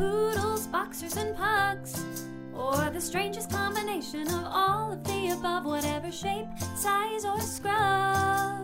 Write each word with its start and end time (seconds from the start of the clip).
poodles, 0.00 0.66
boxers, 0.68 1.16
and 1.18 1.36
pugs. 1.36 2.02
Or 2.54 2.88
the 2.88 3.00
strangest 3.00 3.50
combination 3.50 4.26
of 4.28 4.44
all 4.46 4.92
of 4.92 5.04
the 5.04 5.28
above, 5.38 5.66
whatever 5.66 6.10
shape, 6.10 6.46
size, 6.74 7.26
or 7.26 7.38
scruff. 7.40 8.62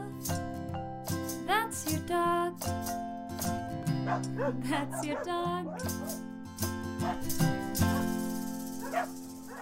That's 1.47 1.93
your 1.93 2.01
dog. 2.07 2.59
That's 4.65 5.07
your 5.07 5.23
dog. 5.25 5.79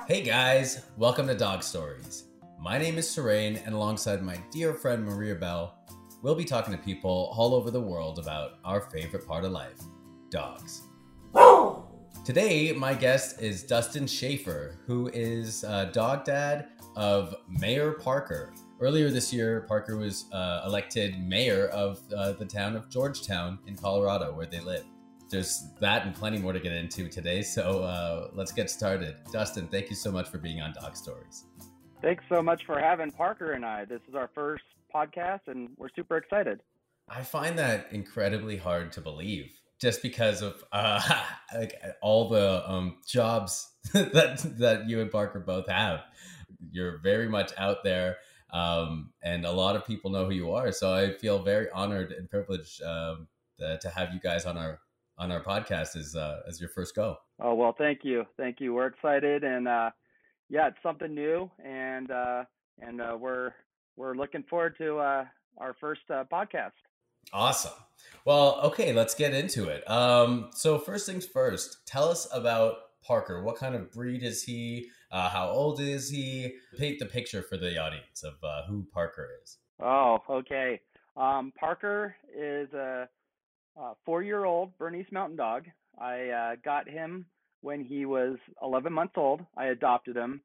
Hey 0.06 0.22
guys, 0.22 0.84
welcome 0.96 1.26
to 1.26 1.34
Dog 1.34 1.64
Stories. 1.64 2.24
My 2.60 2.78
name 2.78 2.98
is 2.98 3.10
Serene, 3.10 3.56
and 3.66 3.74
alongside 3.74 4.22
my 4.22 4.38
dear 4.52 4.74
friend 4.74 5.04
Maria 5.04 5.34
Bell, 5.34 5.74
we'll 6.22 6.36
be 6.36 6.44
talking 6.44 6.72
to 6.72 6.78
people 6.78 7.34
all 7.36 7.52
over 7.52 7.72
the 7.72 7.80
world 7.80 8.20
about 8.20 8.58
our 8.64 8.80
favorite 8.80 9.26
part 9.26 9.44
of 9.44 9.50
life 9.50 9.80
dogs. 10.30 10.82
Today, 12.24 12.72
my 12.72 12.94
guest 12.94 13.42
is 13.42 13.62
Dustin 13.62 14.06
Schaefer, 14.06 14.78
who 14.86 15.08
is 15.12 15.62
a 15.62 15.90
dog 15.92 16.24
dad 16.24 16.68
of 16.96 17.34
Mayor 17.50 17.92
Parker. 17.92 18.54
Earlier 18.80 19.10
this 19.10 19.30
year, 19.30 19.66
Parker 19.68 19.98
was 19.98 20.24
uh, 20.32 20.62
elected 20.64 21.20
mayor 21.20 21.66
of 21.66 22.00
uh, 22.16 22.32
the 22.32 22.46
town 22.46 22.76
of 22.76 22.88
Georgetown 22.88 23.58
in 23.66 23.76
Colorado, 23.76 24.32
where 24.32 24.46
they 24.46 24.60
live. 24.60 24.84
There's 25.28 25.66
that 25.80 26.06
and 26.06 26.14
plenty 26.14 26.38
more 26.38 26.54
to 26.54 26.60
get 26.60 26.72
into 26.72 27.08
today, 27.08 27.42
so 27.42 27.82
uh, 27.82 28.28
let's 28.32 28.52
get 28.52 28.70
started. 28.70 29.16
Dustin, 29.30 29.68
thank 29.68 29.90
you 29.90 29.96
so 29.96 30.10
much 30.10 30.30
for 30.30 30.38
being 30.38 30.62
on 30.62 30.72
Dog 30.80 30.96
Stories. 30.96 31.44
Thanks 32.00 32.24
so 32.30 32.40
much 32.40 32.64
for 32.64 32.78
having 32.80 33.10
Parker 33.10 33.52
and 33.52 33.66
I. 33.66 33.84
This 33.84 34.00
is 34.08 34.14
our 34.14 34.30
first 34.34 34.64
podcast, 34.94 35.40
and 35.48 35.68
we're 35.76 35.90
super 35.94 36.16
excited. 36.16 36.62
I 37.06 37.22
find 37.22 37.58
that 37.58 37.88
incredibly 37.90 38.56
hard 38.56 38.92
to 38.92 39.02
believe 39.02 39.60
just 39.80 40.02
because 40.02 40.42
of 40.42 40.62
uh, 40.72 41.00
like 41.54 41.74
all 42.02 42.28
the 42.28 42.70
um, 42.70 42.98
jobs 43.06 43.70
that 43.92 44.44
that 44.58 44.88
you 44.88 45.00
and 45.00 45.10
Parker 45.10 45.40
both 45.40 45.68
have. 45.68 46.00
You're 46.70 46.98
very 46.98 47.28
much 47.28 47.52
out 47.58 47.84
there, 47.84 48.16
um, 48.52 49.12
and 49.22 49.44
a 49.44 49.52
lot 49.52 49.76
of 49.76 49.86
people 49.86 50.10
know 50.10 50.24
who 50.24 50.32
you 50.32 50.52
are. 50.52 50.72
So 50.72 50.92
I 50.92 51.12
feel 51.12 51.42
very 51.42 51.70
honored 51.70 52.12
and 52.12 52.28
privileged 52.28 52.82
um, 52.82 53.28
to, 53.58 53.78
to 53.78 53.88
have 53.90 54.12
you 54.14 54.20
guys 54.20 54.46
on 54.46 54.56
our 54.56 54.80
on 55.18 55.30
our 55.30 55.42
podcast 55.42 55.96
as 55.96 56.16
uh, 56.16 56.40
as 56.48 56.60
your 56.60 56.70
first 56.70 56.94
go. 56.94 57.16
Oh 57.40 57.54
well, 57.54 57.74
thank 57.76 58.00
you, 58.02 58.24
thank 58.36 58.60
you. 58.60 58.74
We're 58.74 58.86
excited, 58.86 59.44
and 59.44 59.68
uh, 59.68 59.90
yeah, 60.48 60.68
it's 60.68 60.78
something 60.82 61.14
new, 61.14 61.50
and 61.64 62.10
uh, 62.10 62.44
and 62.80 63.00
uh, 63.00 63.16
we're 63.18 63.52
we're 63.96 64.14
looking 64.14 64.44
forward 64.44 64.76
to 64.78 64.98
our 64.98 65.76
first 65.80 66.02
podcast. 66.08 66.72
Awesome. 67.32 67.72
Well, 68.24 68.60
okay, 68.64 68.92
let's 68.92 69.14
get 69.14 69.34
into 69.34 69.68
it. 69.68 69.88
Um, 69.90 70.50
so 70.54 70.78
first 70.78 71.06
things 71.06 71.26
first, 71.26 71.86
tell 71.86 72.08
us 72.08 72.26
about 72.32 72.76
Parker. 73.02 73.42
What 73.42 73.56
kind 73.56 73.74
of 73.74 73.92
breed 73.92 74.22
is 74.22 74.42
he? 74.42 74.88
Uh, 75.10 75.28
how 75.28 75.48
old 75.48 75.78
is 75.80 76.08
he? 76.08 76.54
Paint 76.78 76.98
the 76.98 77.06
picture 77.06 77.42
for 77.42 77.56
the 77.56 77.78
audience 77.78 78.22
of 78.24 78.34
uh, 78.42 78.62
who 78.66 78.86
Parker 78.92 79.28
is. 79.42 79.58
Oh, 79.80 80.18
okay. 80.30 80.80
Um, 81.16 81.52
Parker 81.58 82.16
is 82.34 82.72
a, 82.72 83.08
a 83.76 83.92
four-year-old 84.06 84.76
Bernese 84.78 85.08
Mountain 85.12 85.36
Dog. 85.36 85.66
I 85.98 86.28
uh, 86.28 86.56
got 86.64 86.88
him 86.88 87.26
when 87.60 87.84
he 87.84 88.06
was 88.06 88.36
11 88.62 88.92
months 88.92 89.14
old. 89.16 89.42
I 89.56 89.66
adopted 89.66 90.16
him. 90.16 90.40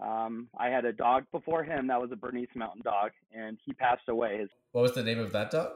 Um, 0.00 0.48
I 0.56 0.68
had 0.68 0.84
a 0.84 0.92
dog 0.92 1.24
before 1.32 1.64
him 1.64 1.86
that 1.88 2.00
was 2.00 2.10
a 2.12 2.16
Bernese 2.16 2.50
Mountain 2.54 2.82
Dog, 2.82 3.10
and 3.34 3.58
he 3.64 3.72
passed 3.72 4.08
away. 4.08 4.38
His 4.38 4.48
What 4.72 4.82
was 4.82 4.94
the 4.94 5.02
name 5.02 5.18
of 5.18 5.32
that 5.32 5.50
dog? 5.50 5.72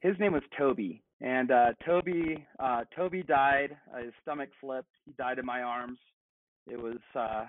His 0.00 0.18
name 0.18 0.32
was 0.32 0.42
Toby, 0.56 1.02
and 1.20 1.50
uh, 1.50 1.72
Toby 1.84 2.46
uh, 2.58 2.84
Toby 2.96 3.22
died. 3.22 3.76
Uh, 3.94 4.04
his 4.04 4.12
stomach 4.22 4.48
flipped. 4.58 4.88
He 5.04 5.12
died 5.12 5.38
in 5.38 5.44
my 5.44 5.60
arms. 5.62 5.98
It 6.66 6.80
was 6.80 6.98
uh, 7.14 7.44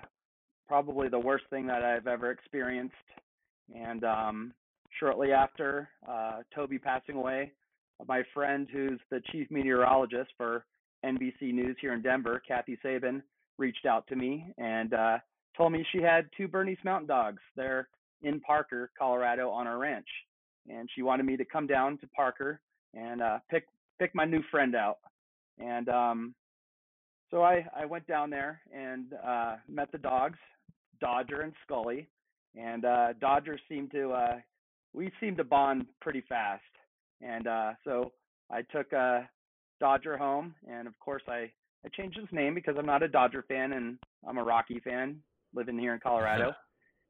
probably 0.68 1.08
the 1.08 1.18
worst 1.18 1.44
thing 1.48 1.66
that 1.66 1.82
I've 1.82 2.06
ever 2.06 2.30
experienced. 2.30 2.94
And 3.74 4.04
um, 4.04 4.52
shortly 5.00 5.32
after 5.32 5.88
uh, 6.06 6.40
Toby 6.54 6.78
passing 6.78 7.16
away, 7.16 7.52
my 8.06 8.22
friend, 8.34 8.68
who's 8.70 9.00
the 9.10 9.22
chief 9.30 9.50
meteorologist 9.50 10.30
for 10.36 10.66
NBC 11.06 11.54
News 11.54 11.76
here 11.80 11.94
in 11.94 12.02
Denver, 12.02 12.42
Kathy 12.46 12.78
Sabine, 12.82 13.22
reached 13.56 13.86
out 13.86 14.06
to 14.08 14.16
me 14.16 14.52
and 14.58 14.92
uh, 14.92 15.18
told 15.56 15.72
me 15.72 15.86
she 15.90 16.02
had 16.02 16.28
two 16.36 16.48
Bernese 16.48 16.80
Mountain 16.84 17.06
Dogs 17.08 17.40
there 17.56 17.88
in 18.22 18.40
Parker, 18.40 18.90
Colorado, 18.98 19.48
on 19.48 19.64
her 19.64 19.78
ranch 19.78 20.08
and 20.68 20.88
she 20.94 21.02
wanted 21.02 21.26
me 21.26 21.36
to 21.36 21.44
come 21.44 21.66
down 21.66 21.98
to 21.98 22.06
Parker 22.08 22.60
and 22.94 23.22
uh, 23.22 23.38
pick 23.50 23.66
pick 23.98 24.14
my 24.14 24.24
new 24.24 24.42
friend 24.50 24.74
out. 24.74 24.98
And 25.58 25.88
um, 25.88 26.34
so 27.30 27.42
I 27.42 27.66
I 27.76 27.84
went 27.84 28.06
down 28.06 28.30
there 28.30 28.60
and 28.74 29.06
uh, 29.26 29.56
met 29.68 29.90
the 29.92 29.98
dogs, 29.98 30.38
Dodger 31.00 31.42
and 31.42 31.52
Scully, 31.64 32.08
and 32.56 32.84
uh, 32.84 33.12
Dodger 33.20 33.58
seemed 33.68 33.90
to 33.92 34.10
uh, 34.10 34.36
we 34.92 35.10
seemed 35.20 35.38
to 35.38 35.44
bond 35.44 35.86
pretty 36.00 36.22
fast. 36.28 36.62
And 37.20 37.46
uh, 37.46 37.72
so 37.84 38.12
I 38.50 38.62
took 38.62 38.92
uh, 38.92 39.20
Dodger 39.80 40.16
home, 40.16 40.54
and 40.68 40.86
of 40.86 40.98
course 40.98 41.22
I 41.28 41.50
I 41.84 41.88
changed 41.96 42.18
his 42.18 42.28
name 42.32 42.54
because 42.54 42.76
I'm 42.78 42.86
not 42.86 43.02
a 43.02 43.08
Dodger 43.08 43.44
fan 43.48 43.72
and 43.72 43.98
I'm 44.26 44.38
a 44.38 44.44
Rocky 44.44 44.80
fan 44.80 45.20
living 45.54 45.78
here 45.78 45.94
in 45.94 46.00
Colorado. 46.02 46.52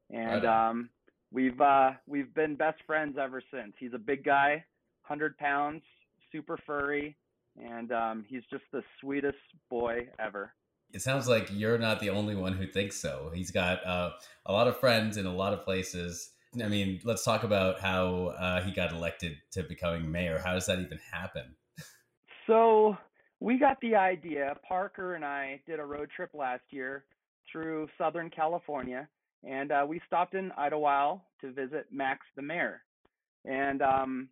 And 0.09 0.45
um, 0.45 0.89
we've 1.33 1.59
uh, 1.59 1.91
we've 2.07 2.33
been 2.33 2.55
best 2.55 2.77
friends 2.85 3.17
ever 3.19 3.41
since. 3.51 3.73
He's 3.77 3.93
a 3.93 3.99
big 3.99 4.23
guy, 4.23 4.63
hundred 5.01 5.37
pounds, 5.37 5.81
super 6.31 6.57
furry, 6.65 7.17
and 7.61 7.91
um, 7.91 8.25
he's 8.27 8.43
just 8.49 8.63
the 8.71 8.83
sweetest 9.01 9.37
boy 9.69 10.07
ever. 10.19 10.53
It 10.93 11.01
sounds 11.01 11.27
like 11.27 11.49
you're 11.51 11.79
not 11.79 11.99
the 11.99 12.11
only 12.11 12.35
one 12.35 12.53
who 12.53 12.67
thinks 12.67 12.97
so. 12.97 13.31
He's 13.33 13.49
got 13.49 13.85
uh, 13.85 14.11
a 14.45 14.53
lot 14.53 14.67
of 14.67 14.79
friends 14.79 15.17
in 15.17 15.25
a 15.25 15.33
lot 15.33 15.53
of 15.53 15.63
places. 15.63 16.29
I 16.63 16.67
mean, 16.67 17.01
let's 17.03 17.23
talk 17.25 17.43
about 17.43 17.79
how 17.79 18.27
uh, 18.37 18.61
he 18.61 18.71
got 18.71 18.91
elected 18.91 19.37
to 19.53 19.63
becoming 19.63 20.11
mayor. 20.11 20.39
How 20.43 20.53
does 20.53 20.67
that 20.67 20.77
even 20.77 20.99
happen? 21.11 21.55
So 22.45 22.95
we 23.39 23.57
got 23.57 23.81
the 23.81 23.95
idea. 23.95 24.55
Parker 24.67 25.15
and 25.15 25.25
I 25.25 25.61
did 25.65 25.79
a 25.79 25.85
road 25.85 26.09
trip 26.15 26.29
last 26.35 26.61
year 26.69 27.05
through 27.51 27.87
Southern 27.97 28.29
California, 28.29 29.07
and 29.43 29.71
uh, 29.71 29.85
we 29.87 30.01
stopped 30.07 30.35
in 30.35 30.51
Idyllwild 30.57 31.21
to 31.41 31.51
visit 31.51 31.87
Max 31.91 32.25
the 32.35 32.41
mayor. 32.41 32.81
And 33.45 33.81
um, 33.81 34.29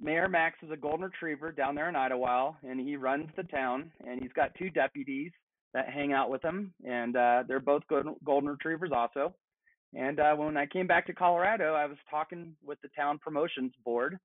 Mayor 0.00 0.28
Max 0.28 0.56
is 0.62 0.70
a 0.70 0.76
golden 0.76 1.06
retriever 1.06 1.52
down 1.52 1.74
there 1.74 1.88
in 1.88 1.94
Idyllwild, 1.94 2.56
and 2.62 2.80
he 2.80 2.96
runs 2.96 3.28
the 3.36 3.42
town. 3.44 3.90
And 4.06 4.22
he's 4.22 4.32
got 4.32 4.54
two 4.56 4.70
deputies 4.70 5.32
that 5.72 5.88
hang 5.88 6.12
out 6.12 6.30
with 6.30 6.42
him, 6.42 6.72
and 6.84 7.16
uh, 7.16 7.42
they're 7.48 7.60
both 7.60 7.82
golden, 7.88 8.48
retrievers 8.48 8.92
also. 8.94 9.34
And 9.92 10.20
uh, 10.20 10.34
when 10.34 10.56
I 10.56 10.66
came 10.66 10.86
back 10.86 11.06
to 11.06 11.12
Colorado, 11.12 11.74
I 11.74 11.86
was 11.86 11.98
talking 12.08 12.54
with 12.64 12.80
the 12.82 12.88
town 12.96 13.18
promotions 13.18 13.72
board, 13.84 14.18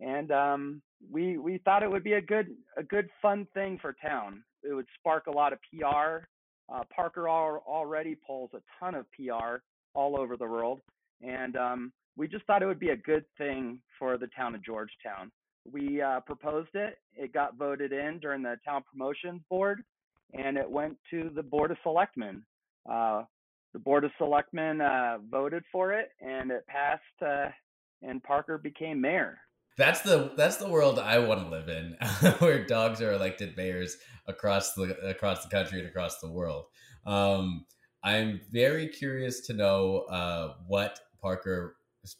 and 0.00 0.30
um, 0.30 0.82
we 1.10 1.38
we 1.38 1.58
thought 1.58 1.82
it 1.82 1.90
would 1.90 2.04
be 2.04 2.14
a 2.14 2.20
good 2.20 2.48
a 2.76 2.82
good 2.82 3.08
fun 3.22 3.46
thing 3.54 3.78
for 3.80 3.94
town. 4.02 4.42
It 4.62 4.74
would 4.74 4.86
spark 4.98 5.26
a 5.26 5.30
lot 5.30 5.52
of 5.52 5.60
PR. 5.62 6.26
Uh, 6.74 6.82
Parker 6.94 7.28
al- 7.28 7.62
already 7.66 8.14
pulls 8.14 8.50
a 8.54 8.62
ton 8.80 8.94
of 8.94 9.06
PR 9.12 9.58
all 9.94 10.18
over 10.18 10.36
the 10.36 10.46
world. 10.46 10.80
And 11.22 11.56
um, 11.56 11.92
we 12.16 12.28
just 12.28 12.44
thought 12.46 12.62
it 12.62 12.66
would 12.66 12.80
be 12.80 12.90
a 12.90 12.96
good 12.96 13.24
thing 13.38 13.78
for 13.98 14.18
the 14.18 14.28
town 14.36 14.54
of 14.54 14.64
Georgetown. 14.64 15.30
We 15.70 16.02
uh, 16.02 16.20
proposed 16.20 16.74
it. 16.74 16.98
It 17.14 17.32
got 17.32 17.56
voted 17.56 17.92
in 17.92 18.18
during 18.20 18.42
the 18.42 18.56
town 18.64 18.82
promotions 18.90 19.40
board, 19.48 19.82
and 20.34 20.58
it 20.58 20.70
went 20.70 20.96
to 21.10 21.30
the 21.34 21.42
board 21.42 21.70
of 21.70 21.78
selectmen. 21.82 22.44
Uh, 22.90 23.22
the 23.72 23.78
board 23.78 24.04
of 24.04 24.10
selectmen 24.18 24.80
uh, 24.80 25.18
voted 25.30 25.64
for 25.72 25.92
it, 25.92 26.10
and 26.20 26.50
it 26.50 26.66
passed. 26.66 27.02
Uh, 27.24 27.48
and 28.02 28.22
Parker 28.22 28.58
became 28.58 29.00
mayor. 29.00 29.38
That's 29.76 30.02
the 30.02 30.32
that's 30.36 30.58
the 30.58 30.68
world 30.68 30.98
I 30.98 31.18
want 31.18 31.40
to 31.40 31.48
live 31.48 31.68
in, 31.68 31.96
where 32.38 32.64
dogs 32.64 33.00
are 33.00 33.12
elected 33.12 33.56
mayors 33.56 33.96
across 34.28 34.74
the 34.74 34.96
across 35.08 35.42
the 35.42 35.50
country 35.50 35.80
and 35.80 35.88
across 35.88 36.20
the 36.20 36.30
world. 36.30 36.66
Um, 37.06 37.66
I'm 38.04 38.42
very 38.52 38.88
curious 38.88 39.40
to 39.46 39.54
know 39.54 40.00
uh, 40.10 40.54
what 40.66 41.00
Parker's 41.22 41.72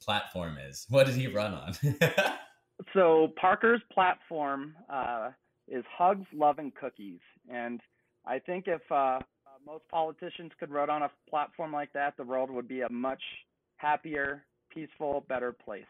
platform 0.03 0.57
is. 0.59 0.87
What 0.91 1.07
did 1.07 1.15
he 1.15 1.27
run 1.27 1.53
on? 1.53 1.75
so 2.95 3.29
Parker's 3.37 3.83
platform 3.93 4.75
uh, 4.91 5.31
is 5.69 5.85
hugs, 5.97 6.27
love, 6.33 6.59
and 6.59 6.75
cookies. 6.75 7.21
And 7.53 7.81
I 8.27 8.39
think 8.39 8.65
if 8.67 8.81
uh, 8.91 9.21
most 9.67 9.87
politicians 9.91 10.53
could 10.59 10.71
run 10.71 10.89
on 10.89 11.03
a 11.03 11.11
platform 11.29 11.73
like 11.73 11.93
that, 11.93 12.17
the 12.17 12.25
world 12.25 12.51
would 12.51 12.67
be 12.67 12.81
a 12.81 12.91
much 12.91 13.23
happier, 13.77 14.45
peaceful, 14.73 15.25
better 15.29 15.53
place. 15.53 15.85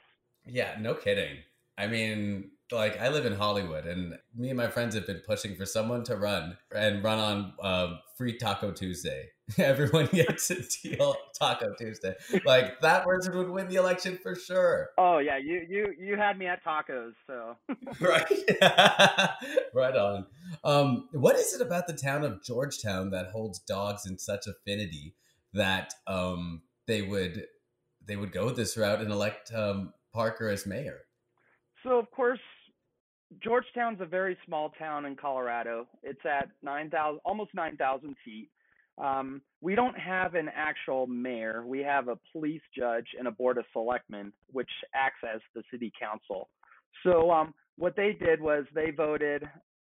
Yeah, 0.44 0.76
no 0.81 0.94
kidding. 0.94 1.38
I 1.76 1.87
mean, 1.87 2.50
like 2.73 3.00
I 3.00 3.09
live 3.09 3.26
in 3.26 3.35
Hollywood, 3.35 3.87
and 3.87 4.15
me 4.35 4.49
and 4.49 4.56
my 4.56 4.69
friends 4.69 4.94
have 4.94 5.06
been 5.06 5.23
pushing 5.26 5.56
for 5.56 5.67
someone 5.67 6.05
to 6.05 6.17
run 6.17 6.56
and 6.75 7.03
run 7.03 7.19
on 7.19 7.53
uh, 7.62 7.97
free 8.17 8.37
Taco 8.37 8.73
Tuesday. 8.73 9.29
Everyone 9.59 10.06
gets 10.06 10.50
a 10.50 10.62
deal 10.82 11.17
Taco 11.38 11.75
Tuesday. 11.79 12.15
Like 12.47 12.81
that 12.81 13.05
person 13.05 13.37
would 13.37 13.50
win 13.50 13.69
the 13.69 13.75
election 13.76 14.19
for 14.23 14.35
sure. 14.35 14.91
Oh 14.97 15.19
yeah, 15.19 15.37
you 15.37 15.65
you 15.69 15.94
you 15.99 16.17
had 16.17 16.38
me 16.38 16.47
at 16.47 16.65
tacos, 16.65 17.12
so 17.26 17.56
right, 18.00 18.25
right 19.75 19.97
on. 19.97 20.26
Um, 20.62 21.09
what 21.12 21.37
is 21.37 21.53
it 21.55 21.61
about 21.61 21.87
the 21.87 21.93
town 21.93 22.25
of 22.25 22.43
Georgetown 22.43 23.11
that 23.11 23.31
holds 23.31 23.59
dogs 23.59 24.06
in 24.06 24.19
such 24.19 24.47
affinity 24.47 25.15
that 25.53 25.93
um, 26.06 26.62
they 26.87 27.03
would 27.03 27.44
they 28.06 28.17
would 28.17 28.32
go 28.32 28.50
this 28.50 28.76
route 28.76 29.00
and 29.00 29.11
elect 29.11 29.53
um, 29.53 29.93
Parker 30.15 30.49
as 30.49 30.67
mayor? 30.67 31.00
So 31.85 31.99
of 31.99 32.11
course, 32.11 32.41
Georgetown's 33.43 34.01
a 34.01 34.07
very 34.07 34.37
small 34.47 34.71
town 34.79 35.05
in 35.05 35.17
Colorado. 35.17 35.87
It's 36.03 36.25
at 36.25 36.49
nine 36.63 36.91
thousand, 36.91 37.21
almost 37.25 37.55
nine 37.55 37.77
thousand 37.77 38.17
feet. 38.25 38.49
Um, 38.97 39.43
we 39.61 39.75
don't 39.75 39.99
have 39.99 40.35
an 40.35 40.49
actual 40.55 41.07
mayor. 41.07 41.65
We 41.67 41.81
have 41.81 42.09
a 42.09 42.19
police 42.33 42.63
judge 42.77 43.07
and 43.19 43.27
a 43.27 43.33
board 43.33 43.59
of 43.59 43.65
selectmen, 43.73 44.33
which 44.53 44.71
acts 44.95 45.21
as 45.25 45.41
the 45.55 45.63
city 45.71 45.93
council. 46.01 46.49
So 47.03 47.31
um, 47.31 47.55
what 47.77 47.97
they 47.97 48.13
did 48.13 48.41
was 48.41 48.65
they 48.73 48.91
voted 48.91 49.49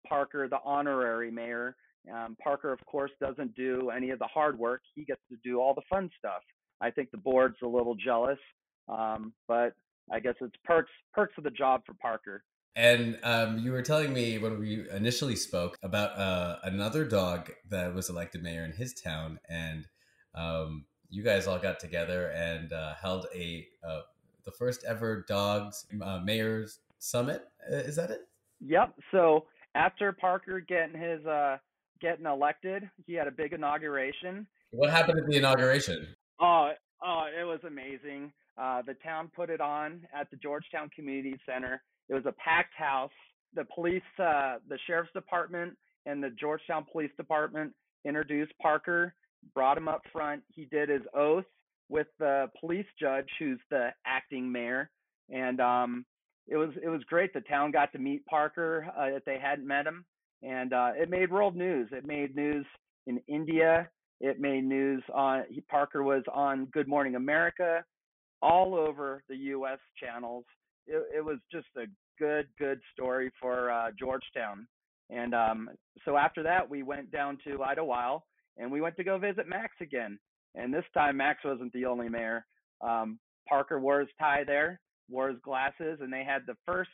Parker 0.07 0.47
the 0.47 0.59
honorary 0.63 1.31
mayor. 1.31 1.75
Um, 2.13 2.37
Parker, 2.41 2.71
of 2.71 2.85
course, 2.85 3.11
doesn't 3.19 3.55
do 3.55 3.89
any 3.89 4.11
of 4.11 4.19
the 4.19 4.27
hard 4.27 4.57
work. 4.57 4.81
He 4.95 5.03
gets 5.03 5.21
to 5.29 5.37
do 5.43 5.59
all 5.59 5.73
the 5.73 5.81
fun 5.89 6.09
stuff. 6.17 6.41
I 6.81 6.89
think 6.89 7.11
the 7.11 7.17
board's 7.17 7.57
a 7.63 7.67
little 7.67 7.95
jealous, 7.95 8.39
um, 8.87 9.33
but 9.47 9.73
I 10.11 10.19
guess 10.19 10.35
it's 10.41 10.55
perks 10.63 10.91
perks 11.13 11.33
of 11.37 11.43
the 11.43 11.51
job 11.51 11.83
for 11.85 11.93
Parker. 11.93 12.43
And 12.75 13.19
um, 13.23 13.59
you 13.59 13.71
were 13.71 13.83
telling 13.83 14.13
me 14.13 14.39
when 14.39 14.59
we 14.59 14.89
initially 14.89 15.35
spoke 15.35 15.77
about 15.83 16.17
uh, 16.17 16.57
another 16.63 17.05
dog 17.05 17.51
that 17.69 17.93
was 17.93 18.09
elected 18.09 18.41
mayor 18.41 18.65
in 18.65 18.71
his 18.71 18.93
town, 18.93 19.39
and 19.47 19.87
um, 20.33 20.85
you 21.09 21.21
guys 21.21 21.45
all 21.45 21.59
got 21.59 21.79
together 21.79 22.31
and 22.31 22.73
uh, 22.73 22.95
held 22.95 23.27
a 23.35 23.67
uh, 23.87 24.01
the 24.45 24.51
first 24.51 24.83
ever 24.85 25.23
dogs 25.27 25.85
uh, 26.01 26.19
mayor's 26.19 26.79
summit. 26.97 27.47
Uh, 27.71 27.75
is 27.75 27.95
that 27.95 28.09
it? 28.09 28.27
Yep. 28.61 28.95
So 29.11 29.45
after 29.75 30.11
Parker 30.11 30.59
getting 30.59 30.99
his 30.99 31.23
uh, 31.25 31.57
getting 32.01 32.25
elected, 32.25 32.89
he 33.05 33.13
had 33.13 33.27
a 33.27 33.31
big 33.31 33.53
inauguration. 33.53 34.47
What 34.71 34.89
happened 34.89 35.19
at 35.19 35.27
the 35.27 35.37
inauguration? 35.37 36.07
Oh, 36.39 36.71
oh, 37.05 37.25
it 37.39 37.43
was 37.43 37.59
amazing. 37.65 38.31
Uh, 38.57 38.81
the 38.85 38.93
town 38.95 39.29
put 39.35 39.49
it 39.49 39.61
on 39.61 40.01
at 40.13 40.29
the 40.29 40.37
Georgetown 40.37 40.89
Community 40.95 41.37
Center. 41.45 41.81
It 42.09 42.13
was 42.13 42.25
a 42.25 42.33
packed 42.33 42.75
house. 42.75 43.11
The 43.55 43.65
police, 43.73 44.01
uh, 44.19 44.55
the 44.67 44.77
sheriff's 44.87 45.13
department, 45.13 45.75
and 46.05 46.23
the 46.23 46.29
Georgetown 46.31 46.85
Police 46.91 47.11
Department 47.17 47.73
introduced 48.05 48.53
Parker, 48.61 49.13
brought 49.53 49.77
him 49.77 49.87
up 49.87 50.01
front. 50.11 50.43
He 50.49 50.65
did 50.65 50.89
his 50.89 51.01
oath 51.15 51.45
with 51.89 52.07
the 52.19 52.49
police 52.59 52.85
judge, 52.99 53.27
who's 53.39 53.59
the 53.69 53.89
acting 54.05 54.51
mayor, 54.51 54.89
and 55.29 55.59
um, 55.59 56.05
it 56.47 56.57
was 56.57 56.69
it 56.81 56.89
was 56.89 57.03
great. 57.05 57.33
The 57.33 57.41
town 57.41 57.71
got 57.71 57.91
to 57.93 57.99
meet 57.99 58.25
Parker 58.25 58.87
uh, 58.97 59.05
if 59.05 59.23
they 59.25 59.39
hadn't 59.39 59.67
met 59.67 59.85
him, 59.85 60.05
and 60.41 60.73
uh, 60.73 60.91
it 60.95 61.09
made 61.09 61.31
world 61.31 61.55
news. 61.55 61.89
It 61.91 62.05
made 62.05 62.35
news 62.35 62.65
in 63.07 63.19
India. 63.27 63.89
It 64.19 64.39
made 64.39 64.63
news 64.63 65.03
on 65.13 65.43
Parker 65.69 66.03
was 66.03 66.23
on 66.33 66.65
Good 66.65 66.87
Morning 66.87 67.15
America, 67.15 67.83
all 68.43 68.75
over 68.75 69.23
the 69.29 69.37
U.S. 69.37 69.79
channels. 69.97 70.43
It, 70.85 71.01
it 71.17 71.25
was 71.25 71.37
just 71.51 71.67
a 71.77 71.85
good 72.19 72.47
good 72.59 72.79
story 72.93 73.31
for 73.41 73.71
uh, 73.71 73.91
Georgetown. 73.97 74.67
And 75.09 75.33
um, 75.33 75.69
so 76.05 76.17
after 76.17 76.43
that, 76.43 76.69
we 76.69 76.83
went 76.83 77.11
down 77.11 77.37
to 77.45 77.57
Idyllwild 77.57 78.21
and 78.57 78.71
we 78.71 78.81
went 78.81 78.97
to 78.97 79.03
go 79.03 79.17
visit 79.17 79.47
Max 79.47 79.73
again. 79.81 80.19
And 80.55 80.73
this 80.73 80.83
time, 80.93 81.17
Max 81.17 81.39
wasn't 81.43 81.73
the 81.73 81.85
only 81.85 82.09
mayor. 82.09 82.45
Um, 82.81 83.17
Parker 83.47 83.79
wore 83.79 84.01
his 84.01 84.09
tie 84.19 84.43
there, 84.45 84.79
wore 85.09 85.29
his 85.29 85.39
glasses, 85.43 85.99
and 86.01 86.11
they 86.11 86.23
had 86.23 86.43
the 86.45 86.55
first 86.65 86.91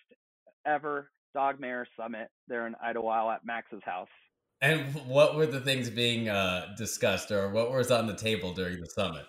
ever 0.65 1.09
Dog 1.33 1.59
Mayor 1.59 1.85
Summit 1.97 2.29
there 2.47 2.67
in 2.67 2.75
Idyllwild 2.83 3.35
at 3.35 3.45
Max's 3.45 3.81
house. 3.83 4.07
And 4.61 4.93
what 5.07 5.35
were 5.35 5.45
the 5.45 5.59
things 5.59 5.89
being 5.89 6.29
uh, 6.29 6.73
discussed, 6.77 7.31
or 7.31 7.49
what 7.49 7.71
was 7.71 7.91
on 7.91 8.07
the 8.07 8.15
table 8.15 8.53
during 8.53 8.79
the 8.79 8.89
summit? 8.89 9.25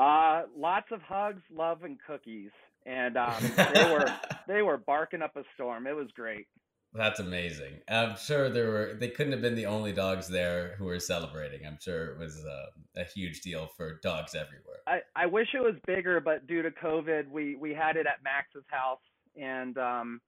Uh, 0.00 0.44
lots 0.56 0.86
of 0.92 1.02
hugs, 1.02 1.42
love, 1.54 1.84
and 1.84 1.98
cookies, 2.06 2.50
and 2.86 3.18
um, 3.18 3.34
they 3.74 3.92
were 3.92 4.06
they 4.48 4.62
were 4.62 4.78
barking 4.78 5.20
up 5.20 5.36
a 5.36 5.42
storm. 5.54 5.86
It 5.86 5.94
was 5.94 6.08
great. 6.14 6.46
That's 6.94 7.20
amazing. 7.20 7.74
I'm 7.86 8.16
sure 8.16 8.48
there 8.48 8.70
were 8.70 8.96
they 8.98 9.08
couldn't 9.08 9.32
have 9.32 9.42
been 9.42 9.56
the 9.56 9.66
only 9.66 9.92
dogs 9.92 10.26
there 10.26 10.74
who 10.78 10.86
were 10.86 10.98
celebrating. 10.98 11.66
I'm 11.66 11.76
sure 11.78 12.06
it 12.06 12.18
was 12.18 12.42
uh, 12.44 13.00
a 13.00 13.04
huge 13.04 13.42
deal 13.42 13.68
for 13.76 14.00
dogs 14.02 14.34
everywhere. 14.34 14.78
I, 14.86 15.00
I 15.14 15.26
wish 15.26 15.48
it 15.52 15.60
was 15.60 15.74
bigger, 15.86 16.18
but 16.18 16.46
due 16.46 16.62
to 16.62 16.70
COVID, 16.70 17.30
we 17.30 17.56
we 17.56 17.74
had 17.74 17.96
it 17.96 18.06
at 18.06 18.24
Max's 18.24 18.64
house, 18.68 19.00
and 19.36 19.76
um, 19.76 20.20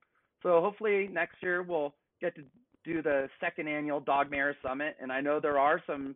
so 0.42 0.60
hopefully 0.60 1.08
next 1.10 1.36
year 1.42 1.62
we'll 1.62 1.94
get 2.20 2.34
to 2.34 2.42
do 2.84 3.00
the 3.00 3.28
second 3.40 3.68
annual 3.68 4.00
Dog 4.00 4.30
Mayor 4.30 4.54
Summit, 4.62 4.96
and 5.00 5.10
I 5.10 5.22
know 5.22 5.40
there 5.40 5.58
are 5.58 5.82
some 5.86 6.14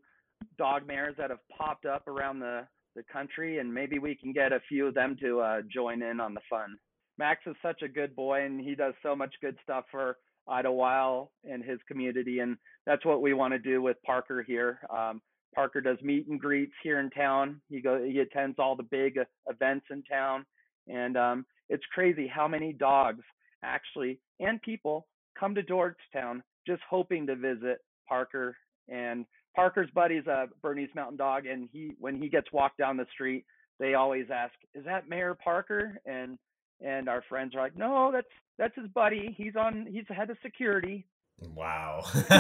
dog 0.59 0.87
mayors 0.87 1.15
that 1.17 1.31
have 1.31 1.39
popped 1.57 1.87
up 1.87 2.07
around 2.07 2.41
the 2.41 2.67
the 2.97 3.05
country, 3.13 3.59
and 3.59 3.73
maybe 3.73 3.99
we 3.99 4.15
can 4.15 4.33
get 4.33 4.53
a 4.53 4.61
few 4.69 4.87
of 4.87 4.95
them 4.95 5.17
to 5.21 5.41
uh, 5.41 5.61
join 5.73 6.03
in 6.03 6.19
on 6.19 6.35
the 6.35 6.41
fun. 6.51 6.77
Max 7.19 7.43
is 7.47 7.55
such 7.63 7.83
a 7.83 7.89
good 7.89 8.17
boy, 8.17 8.45
and 8.45 8.61
he 8.61 8.75
does 8.75 8.95
so 9.03 9.15
much 9.15 9.35
good 9.41 9.57
stuff 9.63 9.85
for 9.91 10.17
Idyllwild 10.49 11.29
and 11.45 11.63
his 11.63 11.79
community, 11.89 12.41
and 12.41 12.57
that's 12.87 13.05
what 13.05 13.23
we 13.23 13.35
want 13.35 13.53
to 13.53 13.59
do 13.59 13.83
with 13.83 13.97
Parker 14.05 14.43
here. 14.43 14.81
Um, 14.91 15.21
Parker 15.55 15.81
does 15.81 15.99
meet 16.03 16.27
and 16.29 16.39
greets 16.39 16.75
here 16.83 17.01
in 17.01 17.11
town. 17.11 17.61
He 17.69 17.81
go 17.81 18.03
he 18.03 18.19
attends 18.19 18.59
all 18.59 18.77
the 18.77 18.83
big 18.83 19.19
events 19.49 19.87
in 19.91 20.03
town, 20.03 20.45
and 20.87 21.17
um, 21.17 21.47
it's 21.69 21.85
crazy 21.95 22.27
how 22.27 22.47
many 22.47 22.73
dogs 22.73 23.25
actually 23.63 24.21
and 24.39 24.61
people 24.63 25.07
come 25.39 25.55
to 25.55 25.63
Georgetown 25.63 26.43
just 26.67 26.83
hoping 26.89 27.27
to 27.27 27.37
visit 27.37 27.79
Parker. 28.09 28.57
And 28.89 29.25
Parker's 29.57 29.91
buddy's 29.95 30.27
a 30.27 30.47
Bernese 30.63 30.93
Mountain 30.95 31.17
Dog, 31.17 31.47
and 31.47 31.69
he 31.73 31.95
when 31.99 32.21
he 32.21 32.29
gets 32.29 32.53
walked 32.53 32.79
down 32.79 32.97
the 32.97 33.07
street, 33.13 33.45
they 33.81 33.95
always 33.95 34.27
ask, 34.33 34.53
"Is 34.75 34.85
that 34.85 35.09
Mayor 35.09 35.35
Parker?" 35.35 35.99
And 36.05 36.39
and 36.85 37.09
our 37.09 37.23
friends 37.29 37.55
are 37.55 37.63
like, 37.63 37.77
"No, 37.77 38.13
that's 38.13 38.29
that's 38.59 38.77
his 38.77 38.89
buddy. 38.89 39.35
He's 39.37 39.57
on. 39.57 39.87
He's 39.91 40.05
the 40.09 40.15
head 40.15 40.31
of 40.31 40.37
security." 40.43 41.07
Wow. 41.55 42.03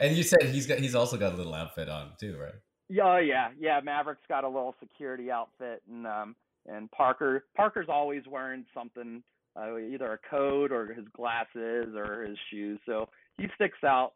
and 0.00 0.16
you 0.16 0.22
said 0.22 0.42
he's 0.50 0.66
got 0.66 0.78
he's 0.78 0.94
also 0.94 1.16
got 1.16 1.34
a 1.34 1.36
little 1.36 1.54
outfit 1.54 1.88
on 1.88 2.12
too, 2.18 2.38
right? 2.40 2.54
Yeah, 2.88 3.20
yeah, 3.20 3.48
yeah. 3.58 3.80
Maverick's 3.82 4.26
got 4.28 4.44
a 4.44 4.48
little 4.48 4.74
security 4.80 5.30
outfit, 5.30 5.82
and 5.90 6.06
um, 6.06 6.36
and 6.66 6.90
Parker 6.92 7.44
Parker's 7.56 7.88
always 7.88 8.22
wearing 8.28 8.64
something 8.72 9.22
uh, 9.56 9.76
either 9.76 10.12
a 10.12 10.28
coat 10.28 10.72
or 10.72 10.92
his 10.92 11.06
glasses 11.16 11.94
or 11.96 12.22
his 12.22 12.38
shoes. 12.50 12.78
So 12.86 13.08
he 13.38 13.46
sticks 13.54 13.82
out. 13.84 14.12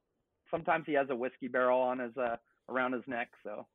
Sometimes 0.51 0.85
he 0.87 0.95
has 0.95 1.09
a 1.11 1.17
whiskey 1.17 1.49
barrel 1.49 1.81
on 1.81 1.99
his 1.99 2.17
uh, 2.17 2.37
around 2.69 2.93
his 2.93 3.03
neck. 3.07 3.29
So 3.43 3.67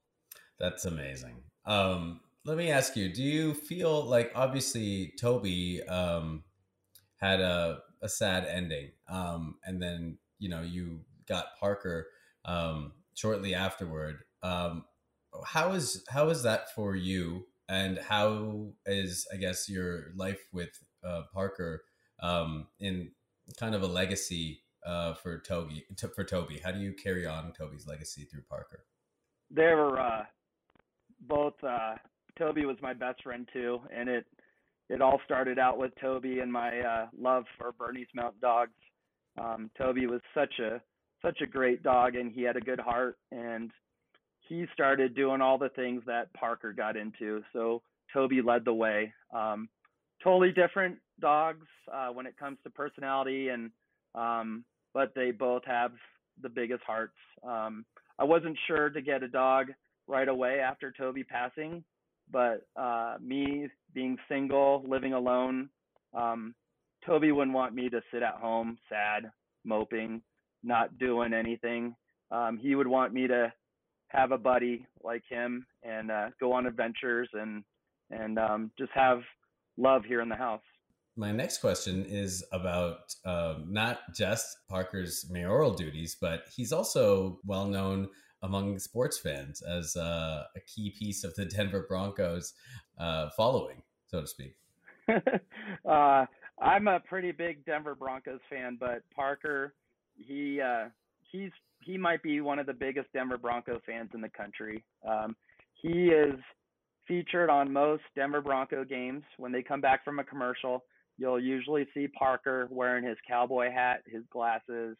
that's 0.59 0.85
amazing. 0.85 1.35
Um, 1.65 2.21
let 2.45 2.57
me 2.57 2.71
ask 2.71 2.95
you: 2.95 3.13
Do 3.13 3.23
you 3.23 3.53
feel 3.53 4.03
like 4.03 4.31
obviously 4.35 5.13
Toby 5.19 5.83
um, 5.83 6.43
had 7.17 7.41
a 7.41 7.79
a 8.01 8.09
sad 8.09 8.45
ending, 8.45 8.91
um, 9.07 9.55
and 9.63 9.81
then 9.81 10.17
you 10.39 10.49
know 10.49 10.61
you 10.61 11.01
got 11.27 11.57
Parker 11.59 12.07
um, 12.45 12.93
shortly 13.15 13.53
afterward. 13.53 14.19
Um, 14.41 14.85
how 15.45 15.73
is 15.73 16.03
how 16.09 16.29
is 16.29 16.43
that 16.43 16.73
for 16.73 16.95
you? 16.95 17.45
And 17.67 17.99
how 17.99 18.73
is 18.87 19.27
I 19.31 19.37
guess 19.37 19.69
your 19.69 20.07
life 20.15 20.41
with 20.51 20.71
uh, 21.05 21.23
Parker 21.33 21.83
um, 22.21 22.67
in 22.79 23.11
kind 23.59 23.75
of 23.75 23.83
a 23.83 23.87
legacy 23.87 24.63
uh, 24.85 25.13
for 25.15 25.39
Toby. 25.39 25.85
for 26.15 26.23
Toby, 26.23 26.59
how 26.63 26.71
do 26.71 26.79
you 26.79 26.93
carry 26.93 27.25
on 27.25 27.51
Toby's 27.53 27.87
legacy 27.87 28.25
through 28.25 28.43
Parker? 28.49 28.85
They 29.51 29.73
were 29.73 29.99
uh, 29.99 30.23
both. 31.27 31.55
Uh, 31.63 31.95
Toby 32.37 32.65
was 32.65 32.77
my 32.81 32.93
best 32.93 33.23
friend 33.23 33.47
too, 33.51 33.79
and 33.95 34.09
it 34.09 34.25
it 34.89 35.01
all 35.01 35.19
started 35.25 35.59
out 35.59 35.77
with 35.77 35.91
Toby 36.01 36.39
and 36.39 36.51
my 36.51 36.79
uh, 36.79 37.07
love 37.17 37.45
for 37.57 37.71
Bernese 37.71 38.09
Mountain 38.15 38.39
Dogs. 38.41 38.71
Um, 39.39 39.69
Toby 39.77 40.07
was 40.07 40.21
such 40.33 40.59
a 40.59 40.81
such 41.21 41.41
a 41.41 41.47
great 41.47 41.83
dog, 41.83 42.15
and 42.15 42.31
he 42.31 42.41
had 42.41 42.55
a 42.55 42.61
good 42.61 42.79
heart, 42.79 43.17
and 43.31 43.71
he 44.47 44.65
started 44.73 45.15
doing 45.15 45.41
all 45.41 45.57
the 45.57 45.69
things 45.69 46.01
that 46.07 46.33
Parker 46.33 46.73
got 46.73 46.95
into. 46.95 47.43
So 47.53 47.81
Toby 48.13 48.41
led 48.41 48.65
the 48.65 48.73
way. 48.73 49.13
Um, 49.33 49.69
totally 50.23 50.51
different 50.51 50.97
dogs 51.19 51.67
uh, 51.93 52.07
when 52.07 52.25
it 52.25 52.37
comes 52.37 52.57
to 52.63 52.69
personality 52.69 53.49
and 53.49 53.71
um, 54.15 54.63
but 54.93 55.13
they 55.15 55.31
both 55.31 55.63
have 55.65 55.91
the 56.41 56.49
biggest 56.49 56.83
hearts. 56.83 57.15
Um, 57.43 57.85
I 58.17 58.23
wasn't 58.23 58.57
sure 58.67 58.89
to 58.89 59.01
get 59.01 59.23
a 59.23 59.27
dog 59.27 59.67
right 60.07 60.27
away 60.27 60.59
after 60.59 60.91
Toby 60.91 61.23
passing, 61.23 61.83
but 62.31 62.65
uh, 62.75 63.15
me 63.21 63.67
being 63.93 64.17
single, 64.27 64.83
living 64.87 65.13
alone, 65.13 65.69
um, 66.13 66.55
Toby 67.05 67.31
wouldn't 67.31 67.55
want 67.55 67.73
me 67.73 67.89
to 67.89 68.01
sit 68.11 68.23
at 68.23 68.35
home 68.35 68.77
sad, 68.89 69.31
moping, 69.63 70.21
not 70.63 70.97
doing 70.97 71.33
anything. 71.33 71.95
Um, 72.31 72.57
he 72.57 72.75
would 72.75 72.87
want 72.87 73.13
me 73.13 73.27
to 73.27 73.51
have 74.09 74.31
a 74.31 74.37
buddy 74.37 74.85
like 75.03 75.23
him 75.29 75.65
and 75.83 76.11
uh, 76.11 76.29
go 76.39 76.51
on 76.51 76.65
adventures 76.65 77.29
and 77.33 77.63
and 78.11 78.39
um, 78.39 78.71
just 78.77 78.91
have 78.93 79.19
love 79.77 80.03
here 80.03 80.21
in 80.21 80.29
the 80.29 80.35
house. 80.35 80.61
My 81.19 81.33
next 81.33 81.57
question 81.57 82.05
is 82.05 82.45
about 82.53 83.13
um, 83.25 83.65
not 83.67 83.99
just 84.15 84.59
Parker's 84.69 85.29
mayoral 85.29 85.73
duties, 85.73 86.15
but 86.19 86.43
he's 86.55 86.71
also 86.71 87.41
well 87.45 87.65
known 87.65 88.07
among 88.41 88.79
sports 88.79 89.19
fans 89.19 89.61
as 89.61 89.97
uh, 89.97 90.45
a 90.55 90.59
key 90.61 90.95
piece 90.97 91.25
of 91.25 91.35
the 91.35 91.43
Denver 91.43 91.85
Broncos 91.89 92.53
uh, 92.97 93.31
following, 93.35 93.83
so 94.07 94.21
to 94.21 94.27
speak. 94.27 94.55
uh, 95.09 96.25
I'm 96.61 96.87
a 96.87 97.01
pretty 97.01 97.33
big 97.33 97.65
Denver 97.65 97.95
Broncos 97.95 98.39
fan, 98.49 98.77
but 98.79 99.01
Parker, 99.13 99.73
he 100.15 100.61
uh, 100.61 100.85
he's 101.29 101.51
he 101.81 101.97
might 101.97 102.23
be 102.23 102.39
one 102.39 102.59
of 102.59 102.65
the 102.65 102.73
biggest 102.73 103.11
Denver 103.11 103.37
Bronco 103.37 103.81
fans 103.85 104.11
in 104.13 104.21
the 104.21 104.29
country. 104.29 104.85
Um, 105.05 105.35
he 105.73 106.11
is 106.11 106.39
featured 107.09 107.49
on 107.49 107.73
most 107.73 108.03
Denver 108.15 108.39
Bronco 108.39 108.85
games. 108.85 109.23
When 109.35 109.51
they 109.51 109.63
come 109.63 109.81
back 109.81 110.05
from 110.05 110.19
a 110.19 110.23
commercial, 110.23 110.85
you'll 111.19 111.39
usually 111.39 111.87
see 111.93 112.07
Parker 112.07 112.67
wearing 112.71 113.03
his 113.03 113.17
cowboy 113.27 113.71
hat, 113.71 114.01
his 114.05 114.23
glasses, 114.31 114.97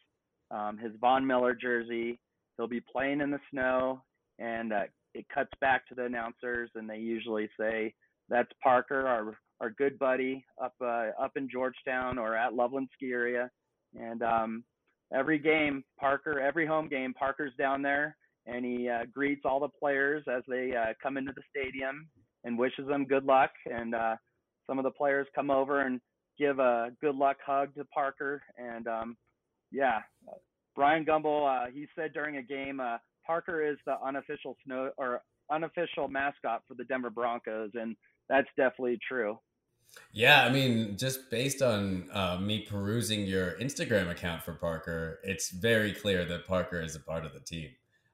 um, 0.50 0.78
his 0.78 0.92
Von 1.00 1.26
Miller 1.26 1.54
jersey. 1.54 2.18
He'll 2.56 2.68
be 2.68 2.80
playing 2.80 3.20
in 3.20 3.30
the 3.30 3.40
snow, 3.50 4.02
and 4.38 4.72
uh, 4.72 4.82
it 5.14 5.26
cuts 5.34 5.50
back 5.60 5.88
to 5.88 5.94
the 5.94 6.04
announcers, 6.04 6.70
and 6.74 6.88
they 6.88 6.98
usually 6.98 7.48
say, 7.58 7.94
"That's 8.28 8.50
Parker, 8.62 9.06
our 9.06 9.38
our 9.60 9.70
good 9.70 9.98
buddy 9.98 10.44
up 10.62 10.74
uh, 10.80 11.10
up 11.20 11.32
in 11.36 11.48
Georgetown 11.50 12.18
or 12.18 12.36
at 12.36 12.54
Loveland 12.54 12.88
Ski 12.94 13.12
Area." 13.12 13.50
And 13.98 14.22
um, 14.22 14.64
every 15.12 15.38
game, 15.38 15.82
Parker, 15.98 16.38
every 16.38 16.66
home 16.66 16.88
game, 16.88 17.12
Parker's 17.14 17.52
down 17.58 17.82
there 17.82 18.16
and 18.46 18.64
he 18.64 18.88
uh, 18.88 19.04
greets 19.12 19.42
all 19.44 19.60
the 19.60 19.68
players 19.68 20.24
as 20.28 20.42
they 20.48 20.74
uh, 20.74 20.92
come 21.02 21.16
into 21.16 21.32
the 21.32 21.42
stadium 21.50 22.08
and 22.44 22.58
wishes 22.58 22.86
them 22.86 23.04
good 23.04 23.24
luck. 23.24 23.50
And 23.66 23.94
uh, 23.94 24.16
some 24.70 24.78
of 24.78 24.84
the 24.84 24.90
players 24.92 25.26
come 25.34 25.50
over 25.50 25.80
and 25.80 26.00
give 26.38 26.60
a 26.60 26.90
good 27.00 27.16
luck 27.16 27.38
hug 27.44 27.74
to 27.74 27.84
Parker. 27.86 28.40
And 28.56 28.86
um, 28.86 29.16
yeah, 29.72 29.98
Brian 30.76 31.04
Gumbel, 31.04 31.66
uh, 31.66 31.70
he 31.74 31.86
said 31.96 32.12
during 32.12 32.36
a 32.36 32.42
game, 32.42 32.78
uh, 32.78 32.98
Parker 33.26 33.68
is 33.68 33.76
the 33.84 33.94
unofficial 34.06 34.56
snow 34.64 34.92
or 34.96 35.22
unofficial 35.50 36.06
mascot 36.06 36.62
for 36.68 36.74
the 36.74 36.84
Denver 36.84 37.10
Broncos, 37.10 37.70
and 37.74 37.96
that's 38.28 38.46
definitely 38.56 38.98
true. 39.06 39.38
Yeah, 40.12 40.44
I 40.44 40.50
mean, 40.50 40.96
just 40.96 41.30
based 41.32 41.62
on 41.62 42.08
uh, 42.12 42.38
me 42.40 42.60
perusing 42.60 43.26
your 43.26 43.58
Instagram 43.58 44.08
account 44.08 44.44
for 44.44 44.52
Parker, 44.52 45.18
it's 45.24 45.50
very 45.50 45.92
clear 45.92 46.24
that 46.26 46.46
Parker 46.46 46.80
is 46.80 46.94
a 46.94 47.00
part 47.00 47.26
of 47.26 47.32
the 47.32 47.40
team. 47.40 47.70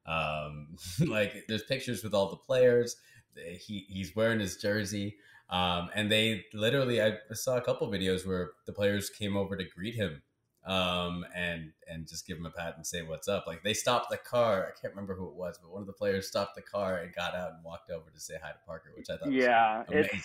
Um, 0.07 0.69
like, 1.07 1.45
there's 1.49 1.65
pictures 1.65 2.03
with 2.03 2.15
all 2.15 2.31
the 2.31 2.37
players. 2.37 2.97
He 3.37 3.85
he's 3.91 4.17
wearing 4.17 4.41
his 4.41 4.57
jersey, 4.57 5.17
um, 5.49 5.91
and 5.95 6.11
they 6.11 6.45
literally 6.53 7.01
I 7.01 7.19
saw 7.33 7.57
a 7.57 7.61
couple 7.61 7.89
videos 7.91 8.27
where 8.27 8.51
the 8.67 8.73
players 8.73 9.11
came 9.11 9.37
over 9.37 9.57
to 9.57 9.65
greet 9.65 9.95
him 9.95 10.23
um, 10.67 11.25
and 11.35 11.73
and 11.89 12.07
just 12.09 12.27
give 12.27 12.37
him 12.37 12.47
a 12.47 12.51
pat 12.51 12.75
and 12.77 12.87
say 12.87 13.03
what's 13.03 13.29
up. 13.29 13.47
Like 13.47 13.63
they 13.63 13.75
stopped 13.75 14.11
the 14.11 14.17
car. 14.17 14.67
I 14.67 14.81
can't 14.81 14.93
remember 14.93 15.15
who 15.15 15.29
it 15.29 15.35
was, 15.35 15.59
but 15.63 15.71
one 15.71 15.81
of 15.81 15.87
the 15.87 15.93
players 15.93 16.27
stopped 16.27 16.57
the 16.57 16.63
car 16.63 16.99
and 16.99 17.15
got 17.15 17.35
out 17.35 17.53
and 17.53 17.65
walked 17.65 17.91
over 17.91 18.11
to 18.11 18.21
say 18.21 18.35
hi 18.43 18.51
to 18.51 18.59
Parker, 18.67 18.91
which 18.97 19.09
I 19.09 19.17
thought 19.17 19.33
yeah, 19.33 19.85
amazing. 19.89 20.23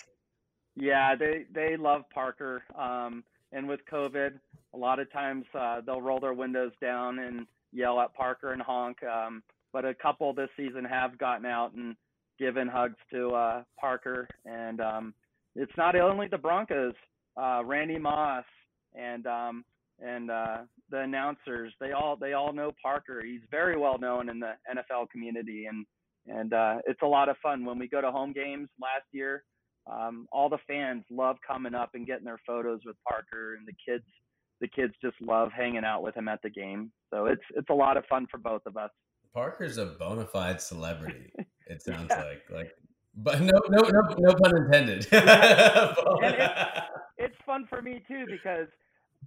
Yeah, 0.74 1.14
they 1.14 1.44
they 1.52 1.76
love 1.76 2.02
Parker. 2.12 2.64
Um, 2.76 3.22
and 3.52 3.68
with 3.68 3.80
COVID, 3.90 4.32
a 4.74 4.76
lot 4.76 4.98
of 4.98 5.12
times 5.12 5.44
uh, 5.54 5.82
they'll 5.82 6.00
roll 6.00 6.18
their 6.18 6.34
windows 6.34 6.72
down 6.80 7.20
and 7.20 7.46
yell 7.72 8.00
at 8.00 8.14
Parker 8.14 8.52
and 8.52 8.62
honk. 8.62 8.98
Um, 9.04 9.42
but 9.72 9.84
a 9.84 9.94
couple 9.94 10.32
this 10.34 10.50
season 10.56 10.84
have 10.84 11.18
gotten 11.18 11.46
out 11.46 11.74
and 11.74 11.94
given 12.38 12.68
hugs 12.68 12.96
to 13.12 13.30
uh, 13.30 13.62
Parker. 13.80 14.28
And 14.44 14.80
um, 14.80 15.14
it's 15.54 15.72
not 15.76 15.96
only 15.96 16.28
the 16.28 16.38
Broncos. 16.38 16.94
Uh, 17.34 17.62
Randy 17.64 17.98
Moss 17.98 18.44
and 18.94 19.26
um, 19.26 19.64
and 20.00 20.30
uh, 20.30 20.58
the 20.90 21.00
announcers 21.00 21.72
they 21.80 21.92
all 21.92 22.16
they 22.16 22.32
all 22.32 22.52
know 22.52 22.72
Parker. 22.82 23.22
He's 23.24 23.40
very 23.50 23.78
well 23.78 23.98
known 23.98 24.28
in 24.28 24.38
the 24.40 24.52
NFL 24.70 25.10
community, 25.10 25.66
and 25.66 25.86
and 26.26 26.52
uh, 26.52 26.78
it's 26.86 27.02
a 27.02 27.06
lot 27.06 27.28
of 27.28 27.36
fun 27.42 27.64
when 27.64 27.78
we 27.78 27.88
go 27.88 28.00
to 28.00 28.10
home 28.10 28.32
games. 28.32 28.68
Last 28.80 29.06
year, 29.12 29.44
um, 29.90 30.26
all 30.30 30.48
the 30.48 30.58
fans 30.66 31.04
love 31.10 31.36
coming 31.46 31.74
up 31.74 31.90
and 31.94 32.06
getting 32.06 32.24
their 32.24 32.40
photos 32.46 32.80
with 32.84 32.96
Parker, 33.08 33.54
and 33.54 33.66
the 33.66 33.74
kids 33.86 34.04
the 34.60 34.68
kids 34.68 34.94
just 35.02 35.16
love 35.20 35.50
hanging 35.52 35.84
out 35.84 36.02
with 36.02 36.16
him 36.16 36.28
at 36.28 36.40
the 36.42 36.50
game. 36.50 36.92
So 37.12 37.26
it's 37.26 37.42
it's 37.56 37.70
a 37.70 37.74
lot 37.74 37.96
of 37.96 38.04
fun 38.06 38.26
for 38.30 38.38
both 38.38 38.62
of 38.66 38.76
us. 38.76 38.90
Parker's 39.34 39.78
a 39.78 39.86
bona 39.86 40.26
fide 40.26 40.60
celebrity. 40.60 41.32
It 41.66 41.82
sounds 41.82 42.08
yeah. 42.10 42.24
like 42.24 42.42
like, 42.50 42.72
but 43.16 43.40
no 43.40 43.60
no 43.68 43.82
no 43.82 44.14
no 44.18 44.34
pun 44.34 44.56
intended. 44.56 45.06
it's, 45.12 46.80
it's 47.18 47.36
fun 47.46 47.66
for 47.68 47.82
me 47.82 48.02
too 48.08 48.26
because 48.28 48.68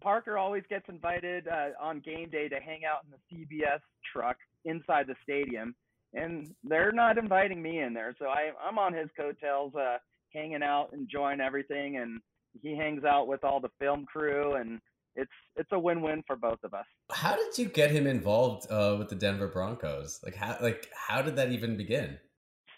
Parker 0.01 0.37
always 0.37 0.63
gets 0.69 0.87
invited 0.89 1.47
uh, 1.47 1.69
on 1.81 1.99
game 1.99 2.29
day 2.29 2.47
to 2.47 2.59
hang 2.59 2.81
out 2.85 3.05
in 3.05 3.11
the 3.11 3.45
CBS 3.45 3.79
truck 4.11 4.37
inside 4.65 5.07
the 5.07 5.15
stadium, 5.23 5.75
and 6.13 6.53
they're 6.63 6.91
not 6.91 7.17
inviting 7.17 7.61
me 7.61 7.79
in 7.79 7.93
there. 7.93 8.15
So 8.19 8.25
I, 8.25 8.51
I'm 8.63 8.77
on 8.77 8.93
his 8.93 9.09
coattails, 9.17 9.73
uh, 9.75 9.97
hanging 10.33 10.63
out, 10.63 10.89
enjoying 10.93 11.39
everything, 11.39 11.97
and 11.97 12.21
he 12.61 12.75
hangs 12.75 13.03
out 13.03 13.27
with 13.27 13.43
all 13.43 13.59
the 13.59 13.71
film 13.79 14.05
crew, 14.05 14.55
and 14.55 14.79
it's 15.15 15.31
it's 15.55 15.69
a 15.71 15.79
win-win 15.79 16.23
for 16.27 16.35
both 16.35 16.59
of 16.63 16.73
us. 16.73 16.85
How 17.11 17.35
did 17.35 17.57
you 17.57 17.65
get 17.65 17.91
him 17.91 18.07
involved 18.07 18.69
uh, 18.71 18.95
with 18.97 19.09
the 19.09 19.15
Denver 19.15 19.47
Broncos? 19.47 20.19
Like 20.23 20.35
how 20.35 20.57
like 20.61 20.89
how 20.93 21.21
did 21.21 21.35
that 21.37 21.51
even 21.51 21.77
begin? 21.77 22.17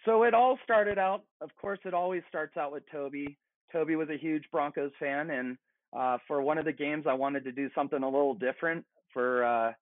So 0.05 0.23
it 0.23 0.33
all 0.33 0.57
started 0.63 0.97
out. 0.97 1.23
Of 1.41 1.49
course, 1.59 1.79
it 1.85 1.93
always 1.93 2.23
starts 2.29 2.55
out 2.57 2.71
with 2.71 2.83
Toby. 2.91 3.37
Toby 3.71 3.95
was 3.95 4.09
a 4.09 4.17
huge 4.17 4.43
Broncos 4.51 4.91
fan, 4.99 5.31
and 5.31 5.57
uh, 5.97 6.17
for 6.27 6.41
one 6.41 6.57
of 6.57 6.65
the 6.65 6.71
games, 6.71 7.05
I 7.07 7.13
wanted 7.13 7.43
to 7.43 7.51
do 7.51 7.69
something 7.75 8.01
a 8.01 8.05
little 8.05 8.33
different 8.33 8.85
for 9.13 9.43
uh, 9.43 9.73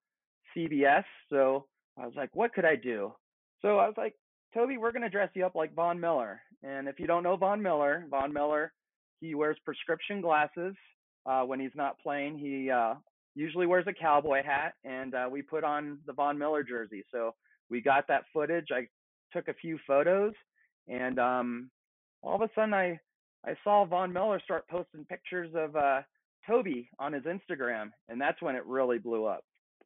CBS. 0.55 1.03
So 1.29 1.65
I 1.97 2.05
was 2.05 2.15
like, 2.15 2.29
what 2.33 2.53
could 2.53 2.65
I 2.65 2.75
do? 2.75 3.13
So 3.62 3.77
I 3.77 3.85
was 3.85 3.95
like, 3.97 4.15
Toby, 4.53 4.77
we're 4.77 4.91
going 4.91 5.03
to 5.03 5.09
dress 5.09 5.29
you 5.33 5.45
up 5.45 5.55
like 5.55 5.75
Von 5.75 6.00
Miller. 6.00 6.41
And 6.63 6.88
if 6.88 7.00
you 7.00 7.07
don't 7.07 7.24
know 7.24 7.35
Von 7.35 7.62
Miller, 7.62 8.05
Von 8.09 8.31
Miller, 8.33 8.71
he 9.21 9.35
wears 9.35 9.57
prescription 9.65 10.21
glasses 10.21 10.75
uh, 11.25 11.41
when 11.41 11.60
he's 11.60 11.75
not 11.75 12.00
playing. 12.00 12.38
He 12.38 12.70
uh, 12.70 12.96
usually 13.36 13.65
wears 13.65 13.86
a 13.88 13.94
cowboy 13.94 14.44
hat, 14.44 14.74
and 14.84 15.13
uh, 15.13 15.27
we 15.29 15.41
put 15.41 15.63
on 15.63 16.00
the 16.05 16.13
Von 16.13 16.38
Miller 16.38 16.63
jersey. 16.63 17.03
So 17.12 17.34
we 17.70 17.82
got 17.82 18.08
that 18.08 18.24
footage. 18.34 18.67
I 18.72 18.88
took 19.34 19.48
a 19.48 19.53
few 19.53 19.77
photos, 19.86 20.34
and 20.88 21.20
um, 21.20 21.70
all 22.22 22.36
of 22.36 22.41
a 22.41 22.50
sudden 22.55 22.74
I 22.74 23.00
I 23.46 23.55
saw 23.63 23.86
Von 23.86 24.12
Miller 24.12 24.41
start 24.44 24.67
posting 24.67 25.05
pictures 25.05 25.51
of 25.55 25.75
uh, 25.75 26.01
Toby 26.48 26.89
on 27.00 27.13
his 27.13 27.24
Instagram, 27.24 27.91
and 28.10 28.20
that's 28.20 28.41
when 28.41 28.55
it 28.55 28.65
really 28.65 28.98
blew 28.98 29.25
up. 29.25 29.44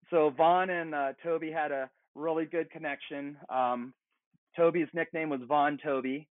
So 0.10 0.34
Von 0.36 0.70
and 0.70 0.96
uh, 0.96 1.14
Toby 1.22 1.52
had 1.52 1.72
a 1.72 1.90
really 2.16 2.46
good 2.46 2.70
connection. 2.72 3.38
Um, 3.50 3.94
Toby's 4.56 4.88
nickname 4.94 5.30
was 5.30 5.42
Von 5.48 5.78
Toby, 5.84 6.28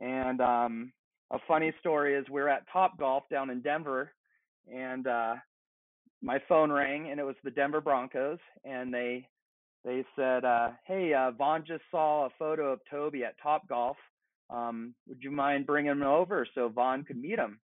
and 0.00 0.40
um, 0.40 0.92
a 1.30 1.38
funny 1.48 1.72
story 1.80 2.14
is 2.14 2.28
we 2.28 2.40
are 2.40 2.48
at 2.48 2.64
Topgolf 2.74 3.22
down 3.30 3.50
in 3.50 3.60
Denver, 3.60 4.12
and 4.70 5.06
uh, 5.06 5.34
my 6.22 6.38
phone 6.48 6.70
rang, 6.70 7.10
and 7.10 7.18
it 7.18 7.24
was 7.24 7.36
the 7.42 7.50
Denver 7.50 7.80
Broncos, 7.80 8.38
and 8.64 8.92
they 8.92 9.26
they 9.84 10.04
said, 10.16 10.44
uh, 10.44 10.70
"Hey, 10.86 11.12
uh, 11.12 11.32
Von 11.32 11.64
just 11.66 11.82
saw 11.90 12.26
a 12.26 12.30
photo 12.38 12.72
of 12.72 12.80
Toby 12.90 13.24
at 13.24 13.34
Topgolf. 13.40 13.96
Um, 14.50 14.94
would 15.08 15.22
you 15.22 15.30
mind 15.30 15.66
bringing 15.66 15.90
him 15.90 16.02
over 16.02 16.46
so 16.54 16.68
Von 16.68 17.04
could 17.04 17.20
meet 17.20 17.38
him?" 17.38 17.60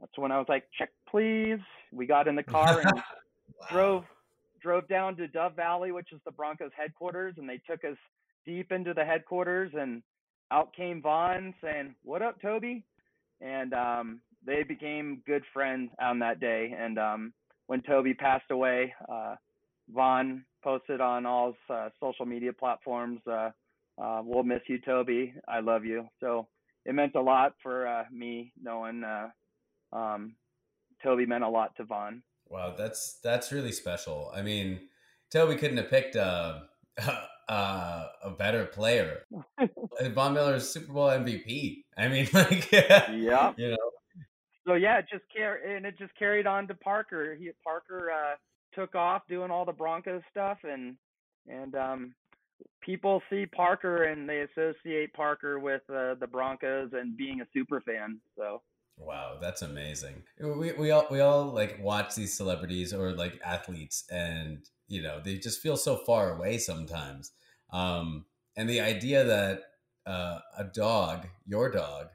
That's 0.00 0.16
when 0.18 0.32
I 0.32 0.38
was 0.38 0.46
like, 0.48 0.64
"Check, 0.78 0.90
please." 1.08 1.60
We 1.92 2.06
got 2.06 2.28
in 2.28 2.36
the 2.36 2.42
car 2.42 2.80
and 2.80 2.92
wow. 2.94 3.66
drove 3.70 4.04
drove 4.60 4.88
down 4.88 5.16
to 5.16 5.26
Dove 5.26 5.56
Valley, 5.56 5.92
which 5.92 6.12
is 6.12 6.20
the 6.24 6.30
Broncos 6.30 6.70
headquarters, 6.76 7.34
and 7.38 7.48
they 7.48 7.60
took 7.68 7.84
us 7.84 7.96
deep 8.44 8.72
into 8.72 8.94
the 8.94 9.04
headquarters, 9.04 9.72
and 9.78 10.02
out 10.50 10.74
came 10.74 11.00
Von 11.00 11.54
saying, 11.62 11.94
"What 12.02 12.22
up, 12.22 12.40
Toby?" 12.42 12.84
And 13.40 13.72
um, 13.74 14.20
they 14.46 14.62
became 14.62 15.22
good 15.26 15.42
friends 15.52 15.90
on 16.00 16.18
that 16.20 16.40
day. 16.40 16.74
And 16.78 16.98
um, 16.98 17.32
when 17.66 17.82
Toby 17.82 18.14
passed 18.14 18.50
away, 18.50 18.94
uh, 19.10 19.36
Von 19.90 20.44
posted 20.62 21.00
on 21.00 21.26
all 21.26 21.54
uh, 21.68 21.88
social 22.00 22.26
media 22.26 22.52
platforms, 22.52 23.20
uh, 23.26 23.50
uh, 24.00 24.22
"We'll 24.24 24.44
miss 24.44 24.62
you, 24.68 24.78
Toby. 24.80 25.34
I 25.48 25.60
love 25.60 25.84
you." 25.84 26.06
So 26.20 26.48
it 26.84 26.94
meant 26.94 27.14
a 27.14 27.20
lot 27.20 27.54
for 27.62 27.86
uh, 27.86 28.04
me 28.10 28.52
knowing 28.60 29.04
uh, 29.04 29.28
um, 29.92 30.34
Toby 31.02 31.26
meant 31.26 31.44
a 31.44 31.48
lot 31.48 31.76
to 31.76 31.84
Von. 31.84 32.22
Wow, 32.48 32.74
that's 32.76 33.18
that's 33.22 33.52
really 33.52 33.72
special. 33.72 34.30
I 34.34 34.42
mean, 34.42 34.80
Toby 35.30 35.56
couldn't 35.56 35.78
have 35.78 35.90
picked 35.90 36.16
a 36.16 36.62
a, 37.48 38.06
a 38.24 38.30
better 38.30 38.64
player. 38.66 39.24
Von 40.12 40.34
Miller's 40.34 40.68
Super 40.68 40.92
Bowl 40.92 41.08
MVP. 41.08 41.84
I 41.96 42.08
mean, 42.08 42.28
like, 42.32 42.70
yeah, 42.72 43.10
you 43.56 43.70
know, 43.70 43.81
so 44.66 44.74
yeah, 44.74 44.98
it 44.98 45.06
just 45.10 45.24
carried 45.34 45.76
and 45.76 45.86
it 45.86 45.98
just 45.98 46.16
carried 46.18 46.46
on 46.46 46.68
to 46.68 46.74
Parker. 46.74 47.36
He 47.38 47.50
Parker 47.64 48.10
uh, 48.10 48.34
took 48.74 48.94
off 48.94 49.22
doing 49.28 49.50
all 49.50 49.64
the 49.64 49.72
Broncos 49.72 50.22
stuff, 50.30 50.58
and 50.64 50.96
and 51.48 51.74
um, 51.74 52.14
people 52.80 53.22
see 53.30 53.46
Parker 53.46 54.04
and 54.04 54.28
they 54.28 54.40
associate 54.40 55.12
Parker 55.14 55.58
with 55.58 55.82
uh, 55.90 56.14
the 56.20 56.28
Broncos 56.30 56.90
and 56.92 57.16
being 57.16 57.40
a 57.40 57.46
super 57.52 57.80
fan. 57.80 58.20
So 58.36 58.62
wow, 58.98 59.38
that's 59.40 59.62
amazing. 59.62 60.22
We 60.38 60.72
we 60.72 60.90
all 60.90 61.06
we 61.10 61.20
all 61.20 61.46
like 61.46 61.78
watch 61.82 62.14
these 62.14 62.36
celebrities 62.36 62.92
or 62.92 63.12
like 63.12 63.40
athletes, 63.44 64.04
and 64.10 64.58
you 64.86 65.02
know 65.02 65.20
they 65.24 65.38
just 65.38 65.60
feel 65.60 65.76
so 65.76 65.96
far 65.96 66.36
away 66.36 66.58
sometimes. 66.58 67.32
Um, 67.72 68.26
and 68.56 68.68
the 68.68 68.80
idea 68.80 69.24
that 69.24 69.62
uh, 70.06 70.40
a 70.58 70.64
dog, 70.64 71.26
your 71.46 71.70
dog, 71.70 72.08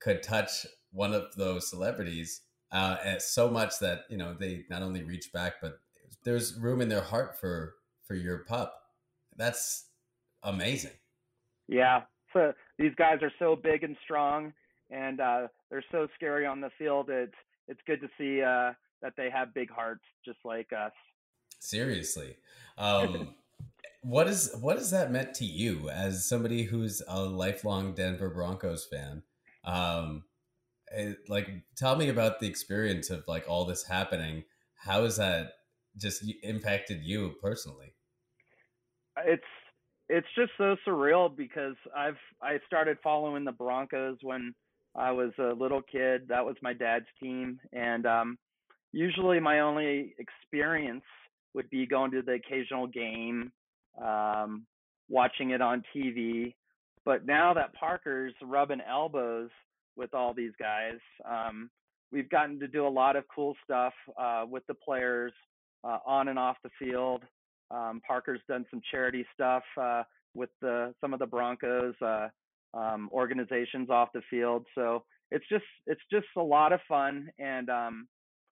could 0.00 0.22
touch 0.22 0.66
one 0.96 1.12
of 1.12 1.34
those 1.36 1.68
celebrities 1.68 2.40
uh, 2.72 3.18
so 3.18 3.48
much 3.50 3.78
that 3.78 4.04
you 4.10 4.16
know 4.16 4.34
they 4.34 4.64
not 4.68 4.82
only 4.82 5.04
reach 5.04 5.32
back, 5.32 5.54
but 5.62 5.78
there's 6.24 6.58
room 6.58 6.80
in 6.80 6.88
their 6.88 7.02
heart 7.02 7.38
for 7.38 7.74
for 8.06 8.14
your 8.14 8.38
pup. 8.38 8.74
That's 9.36 9.86
amazing. 10.42 10.92
Yeah. 11.68 12.02
So 12.32 12.52
these 12.78 12.92
guys 12.96 13.18
are 13.22 13.32
so 13.38 13.56
big 13.56 13.84
and 13.84 13.96
strong, 14.04 14.52
and 14.90 15.20
uh, 15.20 15.48
they're 15.70 15.84
so 15.92 16.08
scary 16.14 16.46
on 16.46 16.60
the 16.60 16.70
field. 16.78 17.08
It's 17.08 17.32
it's 17.68 17.80
good 17.86 18.00
to 18.00 18.08
see 18.18 18.42
uh, 18.42 18.72
that 19.02 19.12
they 19.16 19.30
have 19.30 19.54
big 19.54 19.70
hearts, 19.70 20.02
just 20.24 20.38
like 20.44 20.72
us. 20.72 20.92
Seriously, 21.60 22.36
um, 22.78 23.34
what 24.02 24.26
is 24.26 24.54
what 24.60 24.76
has 24.76 24.90
that 24.90 25.12
meant 25.12 25.34
to 25.34 25.44
you 25.44 25.88
as 25.88 26.28
somebody 26.28 26.64
who's 26.64 27.02
a 27.06 27.22
lifelong 27.22 27.94
Denver 27.94 28.30
Broncos 28.30 28.86
fan? 28.86 29.22
Um, 29.64 30.24
it, 30.92 31.18
like, 31.28 31.48
tell 31.76 31.96
me 31.96 32.08
about 32.08 32.40
the 32.40 32.46
experience 32.46 33.10
of 33.10 33.24
like 33.26 33.44
all 33.48 33.64
this 33.64 33.84
happening. 33.84 34.44
How 34.76 35.04
has 35.04 35.16
that 35.16 35.52
just 35.96 36.24
impacted 36.42 37.02
you 37.02 37.34
personally? 37.42 37.94
It's 39.24 39.42
it's 40.08 40.26
just 40.36 40.52
so 40.58 40.76
surreal 40.86 41.34
because 41.34 41.74
I've 41.96 42.18
I 42.42 42.58
started 42.66 42.98
following 43.02 43.44
the 43.44 43.52
Broncos 43.52 44.18
when 44.22 44.54
I 44.94 45.10
was 45.10 45.32
a 45.38 45.52
little 45.52 45.82
kid. 45.82 46.28
That 46.28 46.44
was 46.44 46.56
my 46.62 46.72
dad's 46.72 47.06
team, 47.20 47.58
and 47.72 48.06
um, 48.06 48.38
usually 48.92 49.40
my 49.40 49.60
only 49.60 50.14
experience 50.18 51.04
would 51.54 51.68
be 51.70 51.86
going 51.86 52.10
to 52.12 52.22
the 52.22 52.32
occasional 52.32 52.86
game, 52.86 53.50
um, 54.02 54.66
watching 55.08 55.50
it 55.50 55.60
on 55.60 55.82
TV. 55.94 56.54
But 57.04 57.26
now 57.26 57.54
that 57.54 57.74
Parker's 57.74 58.34
rubbing 58.42 58.80
elbows 58.80 59.50
with 59.96 60.14
all 60.14 60.34
these 60.34 60.52
guys, 60.58 60.98
um, 61.28 61.70
we've 62.12 62.30
gotten 62.30 62.58
to 62.60 62.68
do 62.68 62.86
a 62.86 62.88
lot 62.88 63.16
of 63.16 63.24
cool 63.34 63.54
stuff 63.64 63.94
uh, 64.18 64.44
with 64.48 64.66
the 64.66 64.74
players 64.74 65.32
uh, 65.84 65.98
on 66.06 66.28
and 66.28 66.38
off 66.38 66.56
the 66.62 66.70
field. 66.78 67.22
Um, 67.70 68.00
Parker's 68.06 68.40
done 68.48 68.64
some 68.70 68.80
charity 68.90 69.26
stuff 69.34 69.62
uh, 69.80 70.02
with 70.34 70.50
the, 70.60 70.94
some 71.00 71.12
of 71.12 71.18
the 71.18 71.26
Broncos 71.26 71.94
uh, 72.00 72.28
um, 72.74 73.08
organizations 73.12 73.90
off 73.90 74.10
the 74.12 74.22
field. 74.30 74.66
So 74.74 75.04
it's 75.30 75.44
just 75.48 75.64
it's 75.86 76.00
just 76.10 76.26
a 76.36 76.42
lot 76.42 76.72
of 76.72 76.80
fun, 76.86 77.28
and 77.38 77.68
um, 77.68 78.08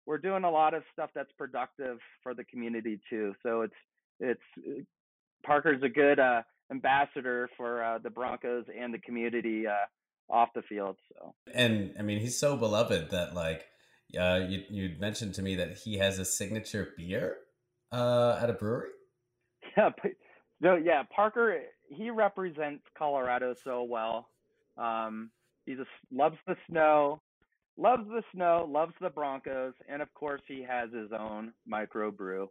we're 0.06 0.18
doing 0.20 0.44
a 0.44 0.52
lot 0.52 0.74
of 0.74 0.84
stuff 0.94 1.10
that's 1.16 1.32
productive 1.38 1.98
for 2.22 2.34
the 2.34 2.44
community 2.44 3.00
too. 3.10 3.34
So 3.44 3.62
it's 3.62 3.74
it's 4.20 4.86
Parker's 5.44 5.82
a 5.84 5.90
good 5.90 6.20
uh, 6.20 6.42
ambassador 6.72 7.50
for 7.58 7.84
uh, 7.84 7.98
the 8.00 8.10
Broncos 8.10 8.66
and 8.78 8.94
the 8.94 9.00
community 9.00 9.66
uh, 9.66 9.86
off 10.30 10.50
the 10.54 10.62
field. 10.62 10.98
So 11.14 11.34
and 11.54 11.94
I 11.98 12.02
mean 12.02 12.20
he's 12.20 12.38
so 12.38 12.56
beloved 12.58 13.12
that 13.12 13.34
like 13.34 13.66
uh, 14.20 14.42
you 14.48 14.64
you 14.70 14.96
mentioned 15.00 15.36
to 15.36 15.42
me 15.42 15.56
that 15.56 15.78
he 15.78 15.98
has 15.98 16.20
a 16.20 16.26
signature 16.26 16.90
beer 16.98 17.38
uh, 17.92 18.40
at 18.42 18.50
a 18.50 18.54
brewery. 18.54 18.90
Yeah, 19.78 19.92
but, 20.02 20.12
no, 20.62 20.76
yeah. 20.76 21.04
Parker, 21.16 21.62
he 21.90 22.10
represents 22.10 22.84
Colorado 22.98 23.54
so 23.64 23.84
well. 23.84 24.30
Um, 24.78 25.30
he 25.66 25.76
just 25.76 25.90
loves 26.12 26.38
the 26.48 26.56
snow, 26.68 27.22
loves 27.78 28.08
the 28.10 28.24
snow, 28.34 28.68
loves 28.70 28.94
the 29.00 29.10
Broncos, 29.10 29.74
and 29.88 30.02
of 30.02 30.12
course, 30.16 30.42
he 30.48 30.66
has 30.68 30.90
his 30.92 31.12
own 31.18 31.54
microbrew. 31.72 32.48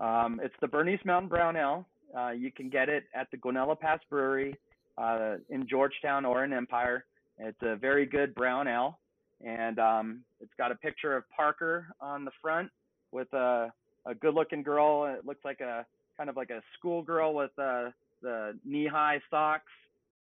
Um, 0.00 0.40
it's 0.42 0.54
the 0.60 0.68
Bernese 0.68 1.02
Mountain 1.04 1.28
Brown 1.28 1.56
Ale. 1.56 1.86
Uh, 2.16 2.30
you 2.30 2.52
can 2.52 2.70
get 2.70 2.88
it 2.88 3.04
at 3.14 3.28
the 3.30 3.38
Guanella 3.38 3.78
Pass 3.78 4.00
Brewery 4.08 4.54
uh, 4.96 5.34
in 5.50 5.66
Georgetown 5.68 6.24
or 6.24 6.44
in 6.44 6.52
Empire. 6.52 7.04
It's 7.44 7.62
a 7.62 7.76
very 7.76 8.06
good 8.06 8.34
brown 8.34 8.68
ale, 8.68 8.98
and 9.44 9.78
um, 9.78 10.20
it's 10.40 10.52
got 10.56 10.70
a 10.70 10.76
picture 10.76 11.16
of 11.16 11.24
Parker 11.34 11.88
on 12.00 12.24
the 12.24 12.30
front 12.40 12.70
with 13.10 13.32
a, 13.32 13.72
a 14.06 14.14
good-looking 14.14 14.62
girl. 14.62 15.06
It 15.06 15.26
looks 15.26 15.44
like 15.44 15.60
a 15.60 15.84
kind 16.16 16.30
of 16.30 16.36
like 16.36 16.50
a 16.50 16.60
schoolgirl 16.78 17.34
with 17.34 17.50
uh, 17.58 17.90
the 18.22 18.56
knee-high 18.64 19.20
socks. 19.28 19.72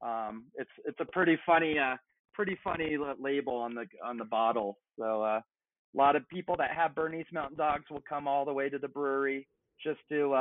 Um, 0.02 0.46
it's 0.56 0.70
it's 0.84 1.00
a 1.00 1.06
pretty 1.06 1.38
funny 1.46 1.78
uh, 1.78 1.96
pretty 2.34 2.58
funny 2.64 2.98
label 3.20 3.56
on 3.56 3.76
the 3.76 3.86
on 4.04 4.18
the 4.18 4.26
bottle. 4.26 4.78
So 4.98 5.22
uh, 5.22 5.42
a 5.94 5.98
lot 5.98 6.16
of 6.16 6.28
people 6.28 6.56
that 6.58 6.72
have 6.72 6.96
Bernese 6.96 7.28
Mountain 7.32 7.58
Dogs 7.58 7.86
will 7.92 8.04
come 8.08 8.28
all 8.28 8.46
the 8.46 8.54
way 8.54 8.68
to 8.70 8.80
the 8.80 8.88
brewery 8.88 9.48
just 9.84 10.00
to 10.10 10.34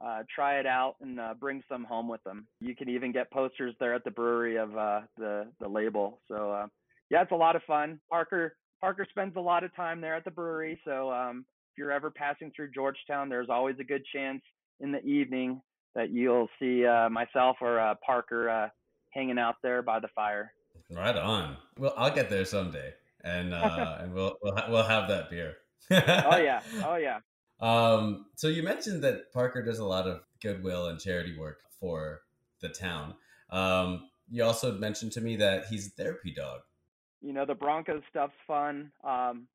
uh, 0.00 0.22
try 0.32 0.58
it 0.58 0.66
out 0.66 0.96
and 1.00 1.18
uh, 1.18 1.34
bring 1.38 1.62
some 1.68 1.84
home 1.84 2.08
with 2.08 2.22
them. 2.24 2.46
You 2.60 2.74
can 2.76 2.88
even 2.88 3.12
get 3.12 3.30
posters 3.30 3.74
there 3.80 3.94
at 3.94 4.04
the 4.04 4.10
brewery 4.10 4.56
of 4.56 4.76
uh, 4.76 5.00
the 5.16 5.46
the 5.60 5.68
label. 5.68 6.20
So 6.28 6.52
uh, 6.52 6.66
yeah, 7.10 7.22
it's 7.22 7.32
a 7.32 7.36
lot 7.36 7.56
of 7.56 7.62
fun. 7.66 8.00
Parker 8.10 8.54
Parker 8.80 9.06
spends 9.10 9.36
a 9.36 9.40
lot 9.40 9.64
of 9.64 9.74
time 9.74 10.00
there 10.00 10.14
at 10.14 10.24
the 10.24 10.30
brewery. 10.30 10.78
So 10.84 11.10
um, 11.10 11.44
if 11.72 11.78
you're 11.78 11.92
ever 11.92 12.10
passing 12.10 12.52
through 12.54 12.70
Georgetown, 12.70 13.28
there's 13.28 13.48
always 13.50 13.76
a 13.80 13.84
good 13.84 14.02
chance 14.12 14.42
in 14.80 14.92
the 14.92 15.04
evening 15.04 15.60
that 15.94 16.10
you'll 16.10 16.48
see 16.60 16.86
uh, 16.86 17.08
myself 17.08 17.56
or 17.60 17.80
uh, 17.80 17.94
Parker 18.04 18.48
uh, 18.48 18.68
hanging 19.10 19.38
out 19.38 19.56
there 19.62 19.82
by 19.82 19.98
the 19.98 20.08
fire. 20.14 20.52
Right 20.90 21.16
on. 21.16 21.56
Well, 21.76 21.92
I'll 21.96 22.14
get 22.14 22.30
there 22.30 22.44
someday, 22.44 22.94
and 23.24 23.52
uh, 23.54 23.98
and 24.00 24.14
we'll 24.14 24.36
we'll, 24.42 24.54
we'll 24.68 24.84
have 24.84 25.08
that 25.08 25.30
beer. 25.30 25.56
oh 25.90 26.36
yeah, 26.36 26.60
oh 26.84 26.96
yeah. 26.96 27.18
Um, 27.60 28.26
so 28.36 28.48
you 28.48 28.62
mentioned 28.62 29.02
that 29.04 29.32
Parker 29.32 29.62
does 29.62 29.78
a 29.78 29.84
lot 29.84 30.06
of 30.06 30.20
goodwill 30.42 30.86
and 30.86 31.00
charity 31.00 31.36
work 31.36 31.58
for 31.80 32.20
the 32.60 32.68
town. 32.68 33.14
Um, 33.50 34.08
you 34.30 34.44
also 34.44 34.72
mentioned 34.72 35.12
to 35.12 35.20
me 35.20 35.36
that 35.36 35.66
he's 35.66 35.88
a 35.88 35.90
therapy 35.90 36.32
dog. 36.32 36.60
You 37.20 37.32
know, 37.32 37.44
the 37.44 37.54
Broncos 37.54 38.02
stuff's 38.10 38.34
fun. 38.46 38.92
Um, 39.02 39.48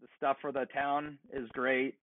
the 0.00 0.08
stuff 0.16 0.38
for 0.40 0.52
the 0.52 0.66
town 0.72 1.18
is 1.32 1.48
great, 1.52 1.96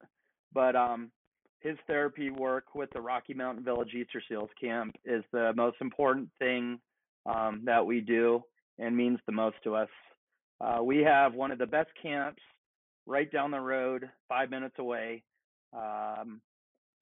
but 0.53 0.75
um, 0.75 1.11
his 1.59 1.77
therapy 1.87 2.29
work 2.29 2.75
with 2.75 2.89
the 2.93 3.01
Rocky 3.01 3.33
Mountain 3.33 3.63
Village 3.63 3.93
Easter 3.93 4.21
Seals 4.27 4.49
Camp 4.59 4.95
is 5.03 5.23
the 5.31 5.51
most 5.55 5.77
important 5.81 6.29
thing 6.39 6.79
um, 7.25 7.61
that 7.65 7.85
we 7.85 8.01
do 8.01 8.43
and 8.77 8.95
means 8.95 9.19
the 9.25 9.31
most 9.31 9.57
to 9.63 9.75
us. 9.75 9.89
Uh, 10.61 10.83
we 10.83 10.99
have 10.99 11.33
one 11.33 11.51
of 11.51 11.57
the 11.57 11.65
best 11.65 11.89
camps 12.01 12.41
right 13.05 13.31
down 13.31 13.51
the 13.51 13.59
road, 13.59 14.09
five 14.27 14.49
minutes 14.49 14.75
away. 14.77 15.23
Um, 15.73 16.41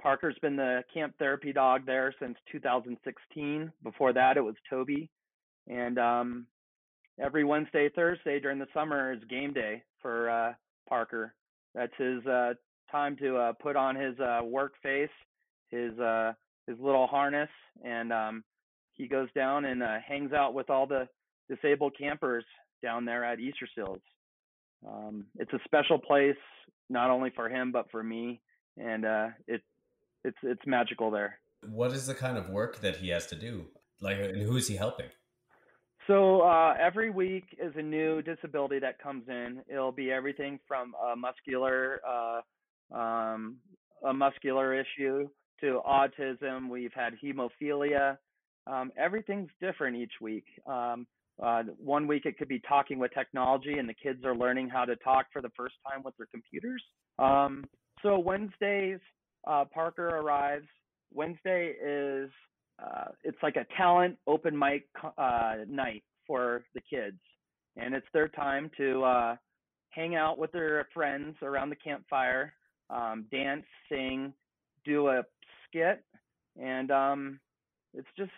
Parker's 0.01 0.37
been 0.41 0.55
the 0.55 0.83
camp 0.93 1.15
therapy 1.17 1.51
dog 1.51 1.85
there 1.85 2.13
since 2.19 2.37
2016. 2.51 3.71
Before 3.83 4.13
that, 4.13 4.37
it 4.37 4.41
was 4.41 4.55
Toby. 4.69 5.09
And 5.67 5.97
um, 5.97 6.47
every 7.19 7.43
Wednesday, 7.43 7.89
Thursday 7.89 8.39
during 8.39 8.59
the 8.59 8.67
summer 8.73 9.13
is 9.13 9.19
game 9.29 9.53
day 9.53 9.83
for 10.01 10.29
uh, 10.29 10.53
Parker. 10.87 11.33
That's 11.73 11.93
his 11.97 12.25
uh, 12.25 12.53
time 12.91 13.17
to 13.17 13.37
uh, 13.37 13.53
put 13.53 13.75
on 13.75 13.95
his 13.95 14.19
uh, 14.19 14.41
work 14.43 14.73
face, 14.81 15.09
his 15.69 15.97
uh, 15.99 16.33
his 16.67 16.77
little 16.79 17.07
harness, 17.07 17.49
and 17.83 18.11
um, 18.11 18.43
he 18.93 19.07
goes 19.07 19.29
down 19.33 19.65
and 19.65 19.81
uh, 19.81 19.97
hangs 20.05 20.33
out 20.33 20.53
with 20.53 20.69
all 20.69 20.85
the 20.85 21.07
disabled 21.49 21.93
campers 21.97 22.43
down 22.83 23.05
there 23.05 23.23
at 23.23 23.39
Easter 23.39 23.67
Seals. 23.73 24.01
Um, 24.87 25.25
it's 25.37 25.53
a 25.53 25.59
special 25.65 25.97
place, 25.97 26.35
not 26.89 27.09
only 27.09 27.31
for 27.35 27.49
him 27.49 27.71
but 27.71 27.89
for 27.89 28.03
me, 28.03 28.41
and 28.77 29.05
uh, 29.05 29.27
it 29.47 29.61
it's 30.23 30.37
it's 30.43 30.61
magical 30.65 31.11
there. 31.11 31.39
What 31.67 31.91
is 31.91 32.07
the 32.07 32.13
kind 32.13 32.37
of 32.37 32.49
work 32.49 32.81
that 32.81 32.97
he 32.97 33.09
has 33.09 33.27
to 33.27 33.35
do? 33.35 33.65
Like, 33.99 34.17
and 34.19 34.41
who 34.41 34.57
is 34.57 34.67
he 34.67 34.75
helping? 34.75 35.07
So 36.05 36.41
uh, 36.41 36.73
every 36.79 37.09
week 37.09 37.45
is 37.61 37.73
a 37.75 37.81
new 37.81 38.21
disability 38.21 38.79
that 38.79 38.99
comes 38.99 39.23
in. 39.27 39.61
It'll 39.67 39.91
be 39.91 40.11
everything 40.11 40.59
from 40.67 40.93
a 41.11 41.15
muscular 41.15 41.99
uh, 42.07 42.97
um, 42.97 43.57
a 44.07 44.13
muscular 44.13 44.79
issue 44.79 45.27
to 45.61 45.81
autism. 45.87 46.69
We've 46.69 46.93
had 46.93 47.13
hemophilia. 47.23 48.17
Um, 48.67 48.91
everything's 48.97 49.49
different 49.59 49.97
each 49.97 50.13
week. 50.21 50.45
Um, 50.65 51.07
uh, 51.43 51.63
one 51.77 52.07
week 52.07 52.25
it 52.25 52.37
could 52.37 52.47
be 52.47 52.61
talking 52.67 52.99
with 52.99 53.11
technology, 53.13 53.73
and 53.77 53.87
the 53.87 53.93
kids 53.93 54.23
are 54.25 54.35
learning 54.35 54.69
how 54.69 54.85
to 54.85 54.95
talk 54.97 55.27
for 55.31 55.41
the 55.41 55.51
first 55.55 55.75
time 55.87 56.01
with 56.03 56.15
their 56.17 56.27
computers. 56.27 56.83
So 58.03 58.19
Wednesdays, 58.19 58.99
uh, 59.45 59.65
Parker 59.65 60.07
arrives. 60.07 60.67
Wednesday 61.13 61.73
is 61.83 62.29
uh, 62.79 63.11
it's 63.23 63.37
like 63.41 63.55
a 63.55 63.65
talent 63.75 64.17
open 64.27 64.57
mic 64.57 64.87
uh, 65.17 65.55
night 65.67 66.03
for 66.27 66.63
the 66.75 66.81
kids, 66.81 67.17
and 67.75 67.95
it's 67.95 68.05
their 68.13 68.27
time 68.27 68.69
to 68.77 69.03
uh, 69.03 69.35
hang 69.89 70.15
out 70.15 70.37
with 70.37 70.51
their 70.51 70.87
friends 70.93 71.35
around 71.41 71.69
the 71.69 71.75
campfire, 71.75 72.53
um, 72.89 73.25
dance, 73.31 73.65
sing, 73.89 74.33
do 74.85 75.07
a 75.07 75.23
skit, 75.67 76.03
and 76.61 76.91
um, 76.91 77.39
it's 77.93 78.07
just 78.17 78.31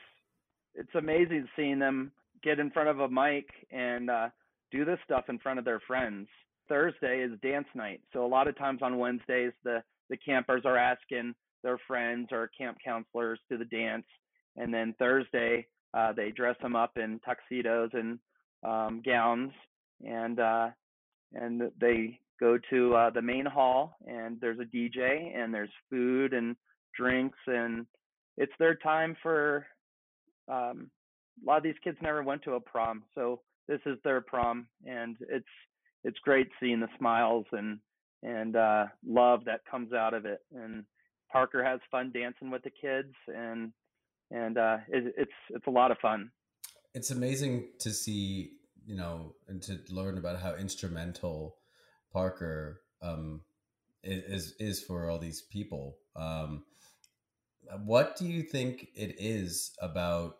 it's 0.75 0.95
amazing 0.95 1.47
seeing 1.55 1.79
them 1.79 2.11
get 2.41 2.59
in 2.59 2.71
front 2.71 2.87
of 2.87 2.99
a 2.99 3.09
mic 3.09 3.49
and 3.71 4.09
uh, 4.09 4.29
do 4.71 4.85
this 4.85 4.99
stuff 5.03 5.25
in 5.27 5.39
front 5.39 5.59
of 5.59 5.65
their 5.65 5.81
friends. 5.81 6.27
Thursday 6.69 7.21
is 7.21 7.31
dance 7.41 7.67
night, 7.75 8.01
so 8.13 8.25
a 8.25 8.27
lot 8.27 8.47
of 8.47 8.57
times 8.57 8.79
on 8.81 8.97
Wednesdays 8.97 9.51
the 9.63 9.83
the 10.09 10.17
campers 10.17 10.63
are 10.65 10.77
asking 10.77 11.35
their 11.63 11.77
friends 11.87 12.29
or 12.31 12.49
camp 12.57 12.77
counselors 12.83 13.39
to 13.51 13.57
the 13.57 13.65
dance, 13.65 14.05
and 14.55 14.73
then 14.73 14.95
Thursday 14.97 15.67
uh, 15.93 16.13
they 16.13 16.31
dress 16.31 16.55
them 16.61 16.75
up 16.75 16.97
in 16.97 17.19
tuxedos 17.25 17.89
and 17.93 18.19
um, 18.63 19.01
gowns, 19.05 19.51
and 20.05 20.39
uh, 20.39 20.69
and 21.33 21.63
they 21.79 22.19
go 22.39 22.57
to 22.69 22.95
uh, 22.95 23.09
the 23.09 23.21
main 23.21 23.45
hall, 23.45 23.97
and 24.07 24.39
there's 24.39 24.59
a 24.59 24.75
DJ, 24.75 25.35
and 25.35 25.53
there's 25.53 25.69
food 25.89 26.33
and 26.33 26.55
drinks, 26.95 27.37
and 27.47 27.85
it's 28.37 28.53
their 28.59 28.75
time 28.75 29.15
for. 29.21 29.65
Um, 30.47 30.89
a 31.41 31.47
lot 31.47 31.57
of 31.57 31.63
these 31.63 31.75
kids 31.83 31.97
never 32.01 32.21
went 32.21 32.43
to 32.43 32.53
a 32.53 32.59
prom, 32.59 33.03
so 33.15 33.39
this 33.69 33.79
is 33.85 33.97
their 34.03 34.19
prom, 34.19 34.67
and 34.85 35.15
it's 35.29 35.45
it's 36.03 36.19
great 36.19 36.49
seeing 36.59 36.79
the 36.79 36.87
smiles 36.97 37.45
and 37.51 37.79
and 38.21 38.55
uh, 38.55 38.85
love 39.05 39.45
that 39.45 39.61
comes 39.69 39.93
out 39.93 40.13
of 40.13 40.25
it. 40.25 40.41
And 40.53 40.83
Parker 41.31 41.63
has 41.63 41.79
fun 41.89 42.11
dancing 42.13 42.51
with 42.51 42.63
the 42.63 42.71
kids, 42.71 43.13
and 43.27 43.71
and 44.31 44.57
uh, 44.57 44.77
it, 44.89 45.13
it's 45.17 45.31
it's 45.49 45.67
a 45.67 45.71
lot 45.71 45.91
of 45.91 45.97
fun. 45.99 46.31
It's 46.93 47.11
amazing 47.11 47.69
to 47.79 47.91
see, 47.91 48.53
you 48.85 48.95
know, 48.95 49.35
and 49.47 49.61
to 49.63 49.79
learn 49.89 50.17
about 50.17 50.39
how 50.41 50.55
instrumental 50.55 51.55
Parker 52.11 52.81
um, 53.01 53.41
is 54.03 54.55
is 54.59 54.83
for 54.83 55.09
all 55.09 55.19
these 55.19 55.41
people. 55.41 55.97
Um, 56.15 56.63
what 57.85 58.17
do 58.17 58.25
you 58.25 58.41
think 58.41 58.87
it 58.95 59.15
is 59.19 59.71
about, 59.79 60.37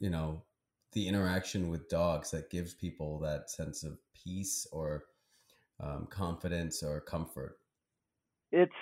you 0.00 0.10
know, 0.10 0.42
the 0.96 1.06
interaction 1.06 1.68
with 1.68 1.88
dogs 1.90 2.30
that 2.30 2.50
gives 2.50 2.72
people 2.72 3.18
that 3.20 3.50
sense 3.50 3.84
of 3.84 3.98
peace 4.14 4.66
or 4.72 5.04
um, 5.78 6.08
confidence 6.10 6.82
or 6.82 7.02
comfort? 7.02 7.58
It's 8.50 8.72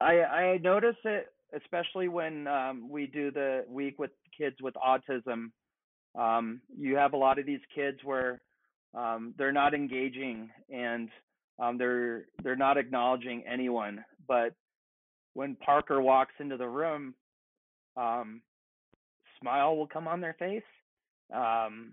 I 0.00 0.22
I 0.22 0.58
notice 0.58 0.96
it 1.04 1.28
especially 1.54 2.08
when 2.08 2.48
um, 2.48 2.88
we 2.90 3.06
do 3.06 3.30
the 3.30 3.64
week 3.68 4.00
with 4.00 4.10
kids 4.36 4.56
with 4.60 4.74
autism. 4.74 5.52
Um, 6.18 6.60
you 6.76 6.96
have 6.96 7.12
a 7.12 7.16
lot 7.16 7.38
of 7.38 7.46
these 7.46 7.60
kids 7.72 7.98
where 8.02 8.40
um, 8.94 9.32
they're 9.38 9.52
not 9.52 9.74
engaging 9.74 10.50
and 10.68 11.08
um, 11.62 11.78
they're 11.78 12.26
they're 12.42 12.56
not 12.56 12.78
acknowledging 12.78 13.44
anyone. 13.50 14.04
But 14.26 14.54
when 15.34 15.54
Parker 15.54 16.00
walks 16.00 16.34
into 16.40 16.56
the 16.56 16.68
room, 16.68 17.14
um, 17.96 18.42
smile 19.40 19.76
will 19.76 19.86
come 19.86 20.08
on 20.08 20.20
their 20.20 20.36
face. 20.38 20.62
Um, 21.34 21.92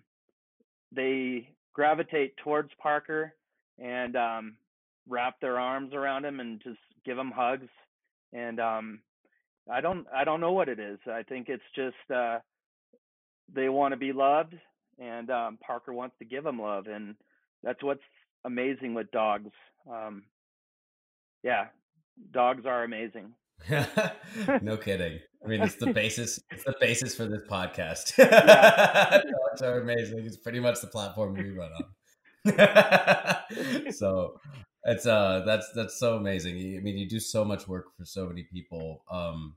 they 0.96 1.50
gravitate 1.74 2.38
towards 2.38 2.70
Parker 2.82 3.34
and 3.80 4.16
um, 4.16 4.56
wrap 5.08 5.40
their 5.42 5.60
arms 5.60 5.94
around 5.94 6.26
him 6.26 6.40
and 6.40 6.62
just 6.64 6.80
give 7.06 7.18
him 7.18 7.32
hugs. 7.36 7.70
And 8.32 8.60
um, 8.60 9.00
I 9.72 9.82
don't 9.82 10.06
I 10.14 10.24
don't 10.24 10.42
know 10.42 10.52
what 10.52 10.70
it 10.70 10.80
is. 10.80 11.00
I 11.08 11.24
think 11.24 11.50
it's 11.50 11.64
just 11.76 12.12
uh, 12.14 12.40
they 13.54 13.70
want 13.70 13.94
to 13.94 13.98
be 13.98 14.14
loved, 14.14 14.56
and 15.00 15.30
um, 15.30 15.58
Parker 15.66 15.94
wants 15.94 16.16
to 16.20 16.26
give 16.26 16.44
them 16.44 16.60
love, 16.60 16.88
and 16.88 17.16
that's 17.64 17.84
what's 17.84 18.02
amazing 18.46 18.94
with 18.94 19.12
dogs. 19.12 19.52
Um, 19.90 20.24
yeah, 21.44 21.66
dogs 22.34 22.66
are 22.66 22.84
amazing. 22.84 23.34
no 24.62 24.78
kidding. 24.78 25.20
I 25.44 25.48
mean, 25.48 25.62
it's 25.62 25.76
the 25.76 25.92
basis. 25.94 26.40
It's 26.52 26.64
the 26.64 26.76
basis 26.80 27.16
for 27.16 27.26
this 27.26 27.42
podcast. 27.50 28.16
Dogs 28.18 29.62
are 29.62 29.82
amazing. 29.82 30.20
It's 30.20 30.38
pretty 30.38 30.60
much 30.60 30.82
the 30.82 30.88
platform 30.88 31.34
we 31.34 31.52
run 31.52 31.72
on. 31.74 31.86
so 33.92 34.40
it's 34.84 35.06
uh, 35.06 35.44
that's 35.46 35.70
that's 35.76 35.98
so 35.98 36.18
amazing. 36.18 36.56
I 36.78 36.82
mean, 36.82 36.98
you 36.98 37.08
do 37.08 37.20
so 37.20 37.46
much 37.46 37.68
work 37.68 37.96
for 37.98 38.06
so 38.06 38.26
many 38.26 38.44
people, 38.44 39.04
um, 39.10 39.56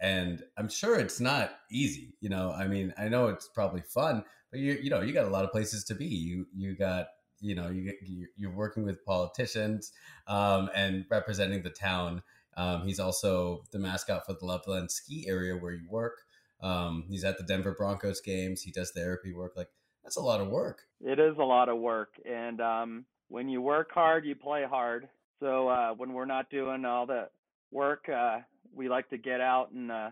and 0.00 0.42
I'm 0.56 0.68
sure 0.68 0.98
it's 0.98 1.20
not 1.20 1.50
easy. 1.70 2.14
You 2.20 2.30
know, 2.30 2.52
I 2.52 2.66
mean, 2.68 2.94
I 2.96 3.08
know 3.08 3.28
it's 3.28 3.48
probably 3.48 3.82
fun, 3.82 4.24
but 4.50 4.60
you 4.60 4.78
you 4.82 4.90
know, 4.90 5.02
you 5.02 5.12
got 5.12 5.26
a 5.26 5.30
lot 5.30 5.44
of 5.44 5.52
places 5.52 5.84
to 5.84 5.94
be. 5.94 6.06
You 6.06 6.46
you 6.54 6.74
got 6.74 7.08
you 7.40 7.54
know 7.54 7.68
you 7.68 7.92
you're 8.36 8.54
working 8.54 8.84
with 8.84 9.04
politicians 9.04 9.92
um, 10.26 10.70
and 10.74 11.04
representing 11.10 11.62
the 11.62 11.70
town 11.70 12.22
um, 12.56 12.86
he's 12.86 13.00
also 13.00 13.64
the 13.72 13.78
mascot 13.78 14.26
for 14.26 14.34
the 14.34 14.44
Loveland 14.44 14.90
ski 14.90 15.26
area 15.28 15.54
where 15.54 15.72
you 15.72 15.88
work. 15.88 16.22
Um, 16.62 17.04
he's 17.08 17.24
at 17.24 17.38
the 17.38 17.44
Denver 17.44 17.74
Broncos 17.76 18.20
games. 18.20 18.62
He 18.62 18.70
does 18.70 18.92
therapy 18.92 19.32
work. 19.32 19.54
Like 19.56 19.68
that's 20.04 20.16
a 20.16 20.22
lot 20.22 20.40
of 20.40 20.48
work. 20.48 20.82
It 21.00 21.18
is 21.18 21.36
a 21.38 21.44
lot 21.44 21.68
of 21.68 21.78
work, 21.78 22.10
and 22.24 22.60
um, 22.60 23.04
when 23.28 23.48
you 23.48 23.60
work 23.60 23.90
hard, 23.92 24.24
you 24.24 24.34
play 24.34 24.64
hard. 24.68 25.08
So 25.40 25.68
uh, 25.68 25.94
when 25.94 26.12
we're 26.12 26.24
not 26.26 26.50
doing 26.50 26.84
all 26.84 27.06
the 27.06 27.28
work, 27.72 28.08
uh, 28.08 28.38
we 28.74 28.88
like 28.88 29.08
to 29.10 29.18
get 29.18 29.40
out 29.40 29.72
and 29.72 29.90
uh, 29.90 30.10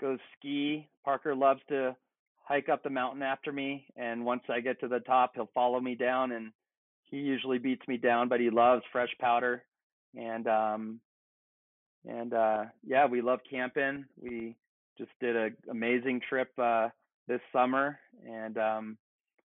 go 0.00 0.16
ski. 0.36 0.88
Parker 1.04 1.34
loves 1.34 1.60
to 1.68 1.94
hike 2.42 2.68
up 2.68 2.82
the 2.82 2.90
mountain 2.90 3.22
after 3.22 3.52
me, 3.52 3.86
and 3.96 4.24
once 4.24 4.42
I 4.48 4.60
get 4.60 4.80
to 4.80 4.88
the 4.88 5.00
top, 5.00 5.32
he'll 5.34 5.50
follow 5.54 5.80
me 5.80 5.94
down, 5.94 6.32
and 6.32 6.52
he 7.04 7.18
usually 7.18 7.58
beats 7.58 7.86
me 7.86 7.96
down, 7.96 8.28
but 8.28 8.40
he 8.40 8.50
loves 8.50 8.82
fresh 8.92 9.14
powder. 9.20 9.62
And 10.16 10.46
um, 10.46 11.00
and 12.06 12.32
uh, 12.34 12.64
yeah, 12.86 13.06
we 13.06 13.20
love 13.20 13.40
camping. 13.48 14.04
We 14.20 14.56
just 14.98 15.10
did 15.20 15.36
an 15.36 15.56
amazing 15.70 16.20
trip 16.28 16.50
uh, 16.58 16.88
this 17.28 17.40
summer, 17.52 17.98
and 18.28 18.58
um, 18.58 18.98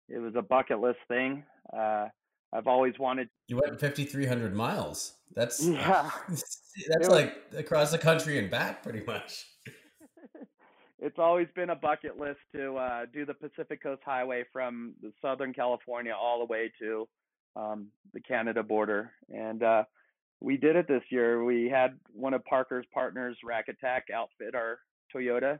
it 0.10 0.20
was 0.20 0.34
a 0.36 0.42
bucket 0.42 0.80
list 0.80 1.00
thing. 1.08 1.44
Uh, 1.76 2.08
I've 2.54 2.68
always 2.68 2.98
wanted. 2.98 3.30
You 3.48 3.58
went 3.58 3.80
5,300 3.80 4.56
miles. 4.56 5.14
That's 5.36 5.64
yeah. 5.64 6.10
that's 6.30 7.10
like 7.10 7.36
across 7.56 7.92
the 7.92 7.98
country 7.98 8.40
and 8.40 8.50
back, 8.50 8.82
pretty 8.82 9.04
much. 9.06 9.46
it's 11.00 11.20
always 11.20 11.48
been 11.54 11.70
a 11.70 11.76
bucket 11.76 12.18
list 12.18 12.40
to 12.56 12.78
uh, 12.78 13.06
do 13.14 13.26
the 13.26 13.34
Pacific 13.34 13.84
Coast 13.84 14.02
Highway 14.06 14.46
from 14.54 14.94
Southern 15.22 15.54
California 15.54 16.14
all 16.14 16.40
the 16.40 16.46
way 16.46 16.72
to 16.80 17.08
um, 17.58 17.88
the 18.14 18.22
Canada 18.22 18.64
border, 18.64 19.12
and 19.30 19.62
uh, 19.62 19.84
we 20.40 20.58
did 20.58 20.76
it 20.76 20.88
this 20.88 21.04
year. 21.10 21.44
We 21.44 21.70
had 21.70 21.98
one 22.12 22.34
of 22.34 22.44
Parker's 22.46 22.86
partners, 22.94 23.38
Rack 23.44 23.66
Attack, 23.70 24.06
outfit 24.14 24.56
our 24.56 24.80
Toyota 25.14 25.60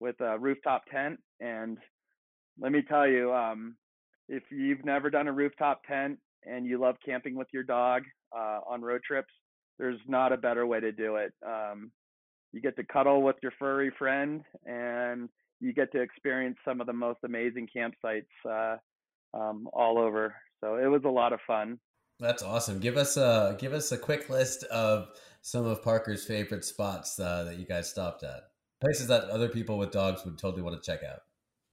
with 0.00 0.20
a 0.20 0.38
rooftop 0.38 0.84
tent. 0.90 1.18
And 1.40 1.78
let 2.60 2.72
me 2.72 2.82
tell 2.82 3.06
you, 3.06 3.32
um, 3.32 3.76
if 4.28 4.42
you've 4.50 4.84
never 4.84 5.10
done 5.10 5.28
a 5.28 5.32
rooftop 5.32 5.82
tent 5.86 6.18
and 6.44 6.66
you 6.66 6.78
love 6.78 6.96
camping 7.04 7.34
with 7.34 7.48
your 7.52 7.62
dog 7.62 8.02
uh, 8.34 8.60
on 8.66 8.82
road 8.82 9.02
trips, 9.06 9.32
there's 9.78 10.00
not 10.06 10.32
a 10.32 10.36
better 10.36 10.66
way 10.66 10.80
to 10.80 10.92
do 10.92 11.16
it. 11.16 11.32
Um, 11.46 11.90
you 12.52 12.60
get 12.60 12.76
to 12.76 12.84
cuddle 12.84 13.22
with 13.22 13.36
your 13.42 13.52
furry 13.58 13.92
friend 13.98 14.42
and 14.64 15.28
you 15.60 15.72
get 15.72 15.90
to 15.92 16.00
experience 16.00 16.56
some 16.64 16.80
of 16.80 16.86
the 16.86 16.92
most 16.92 17.18
amazing 17.24 17.68
campsites 17.76 18.26
uh, 18.48 18.76
um, 19.36 19.68
all 19.72 19.98
over. 19.98 20.34
So 20.62 20.76
it 20.76 20.86
was 20.86 21.02
a 21.04 21.10
lot 21.10 21.32
of 21.32 21.40
fun. 21.46 21.78
That's 22.24 22.42
awesome. 22.42 22.80
Give 22.80 22.96
us 22.96 23.18
a 23.18 23.54
give 23.58 23.74
us 23.74 23.92
a 23.92 23.98
quick 23.98 24.30
list 24.30 24.64
of 24.64 25.08
some 25.42 25.66
of 25.66 25.82
Parker's 25.82 26.24
favorite 26.24 26.64
spots 26.64 27.20
uh, 27.20 27.44
that 27.44 27.58
you 27.58 27.66
guys 27.66 27.90
stopped 27.90 28.22
at. 28.22 28.44
Places 28.80 29.08
that 29.08 29.24
other 29.24 29.50
people 29.50 29.76
with 29.76 29.90
dogs 29.90 30.24
would 30.24 30.38
totally 30.38 30.62
want 30.62 30.82
to 30.82 30.90
check 30.90 31.02
out. 31.04 31.20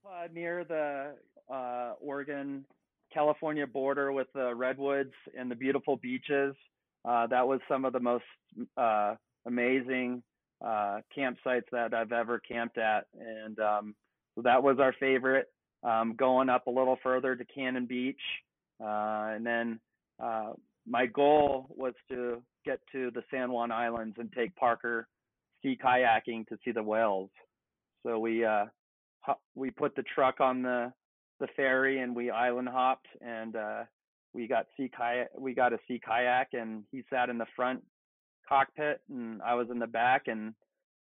Uh, 0.05 0.27
near 0.33 0.65
the 0.65 1.13
uh, 1.49 1.93
Oregon 2.01 2.65
California 3.13 3.65
border 3.65 4.11
with 4.11 4.27
the 4.35 4.53
redwoods 4.53 5.13
and 5.39 5.49
the 5.49 5.55
beautiful 5.55 5.95
beaches. 5.95 6.53
Uh, 7.05 7.27
that 7.27 7.47
was 7.47 7.61
some 7.69 7.85
of 7.85 7.93
the 7.93 8.01
most 8.01 8.25
uh, 8.75 9.15
amazing 9.47 10.21
uh, 10.61 10.99
campsites 11.17 11.63
that 11.71 11.93
I've 11.93 12.11
ever 12.11 12.39
camped 12.39 12.77
at, 12.77 13.05
and 13.17 13.57
um, 13.61 13.95
so 14.35 14.41
that 14.41 14.61
was 14.61 14.79
our 14.81 14.93
favorite. 14.99 15.45
Um, 15.81 16.13
going 16.17 16.49
up 16.49 16.67
a 16.67 16.71
little 16.71 16.97
further 17.01 17.37
to 17.37 17.45
Cannon 17.45 17.85
Beach, 17.85 18.19
and 18.81 19.45
then 19.45 19.79
uh, 20.21 20.53
my 20.87 21.05
goal 21.05 21.67
was 21.69 21.93
to 22.09 22.41
get 22.65 22.79
to 22.91 23.11
the 23.13 23.23
San 23.31 23.51
Juan 23.51 23.71
Islands 23.71 24.15
and 24.19 24.31
take 24.33 24.55
Parker 24.55 25.07
sea 25.61 25.77
kayaking 25.83 26.47
to 26.47 26.57
see 26.63 26.71
the 26.71 26.83
whales. 26.83 27.29
So 28.05 28.19
we 28.19 28.45
uh, 28.45 28.65
we 29.55 29.71
put 29.71 29.95
the 29.95 30.03
truck 30.13 30.39
on 30.39 30.61
the 30.61 30.91
the 31.39 31.47
ferry 31.55 31.99
and 31.99 32.15
we 32.15 32.29
island 32.29 32.69
hopped 32.69 33.07
and 33.21 33.55
uh, 33.55 33.83
we 34.33 34.47
got 34.47 34.67
sea 34.77 34.89
kayak 34.95 35.29
we 35.37 35.53
got 35.53 35.73
a 35.73 35.77
sea 35.87 35.99
kayak 36.05 36.49
and 36.53 36.83
he 36.91 37.03
sat 37.11 37.29
in 37.29 37.37
the 37.37 37.45
front 37.55 37.81
cockpit 38.47 39.01
and 39.09 39.41
I 39.41 39.55
was 39.55 39.67
in 39.71 39.79
the 39.79 39.87
back 39.87 40.23
and 40.27 40.53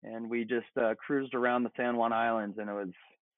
and 0.03 0.30
we 0.30 0.43
just 0.43 0.65
uh, 0.80 0.93
cruised 1.03 1.34
around 1.34 1.63
the 1.63 1.71
San 1.75 1.97
Juan 1.97 2.13
Islands 2.13 2.58
and 2.60 2.69
it 2.69 2.73
was 2.73 2.89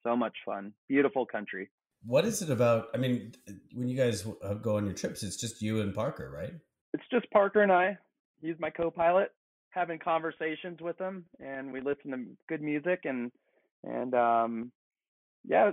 so 0.04 0.16
much 0.16 0.36
fun. 0.46 0.74
Beautiful 0.88 1.26
country. 1.26 1.70
What 2.06 2.26
is 2.26 2.42
it 2.42 2.50
about? 2.50 2.88
I 2.94 2.98
mean, 2.98 3.34
when 3.74 3.90
you 3.90 3.98
guys 3.98 4.26
go 4.62 4.78
on 4.78 4.86
your 4.86 4.96
trips, 4.96 5.24
it's 5.24 5.36
just 5.36 5.62
you 5.62 5.82
and 5.82 5.94
Parker, 5.94 6.32
right? 6.34 6.54
It's 6.94 7.04
just 7.12 7.30
Parker 7.32 7.62
and 7.62 7.72
I. 7.72 7.98
He's 8.42 8.56
my 8.60 8.70
co-pilot. 8.70 9.32
Having 9.72 10.00
conversations 10.00 10.80
with 10.82 10.98
him, 11.00 11.26
and 11.40 11.72
we 11.72 11.82
listen 11.82 12.12
to 12.12 12.26
good 12.48 12.62
music, 12.62 13.02
and 13.04 13.32
and 13.84 14.16
um, 14.16 14.72
yeah, 15.48 15.72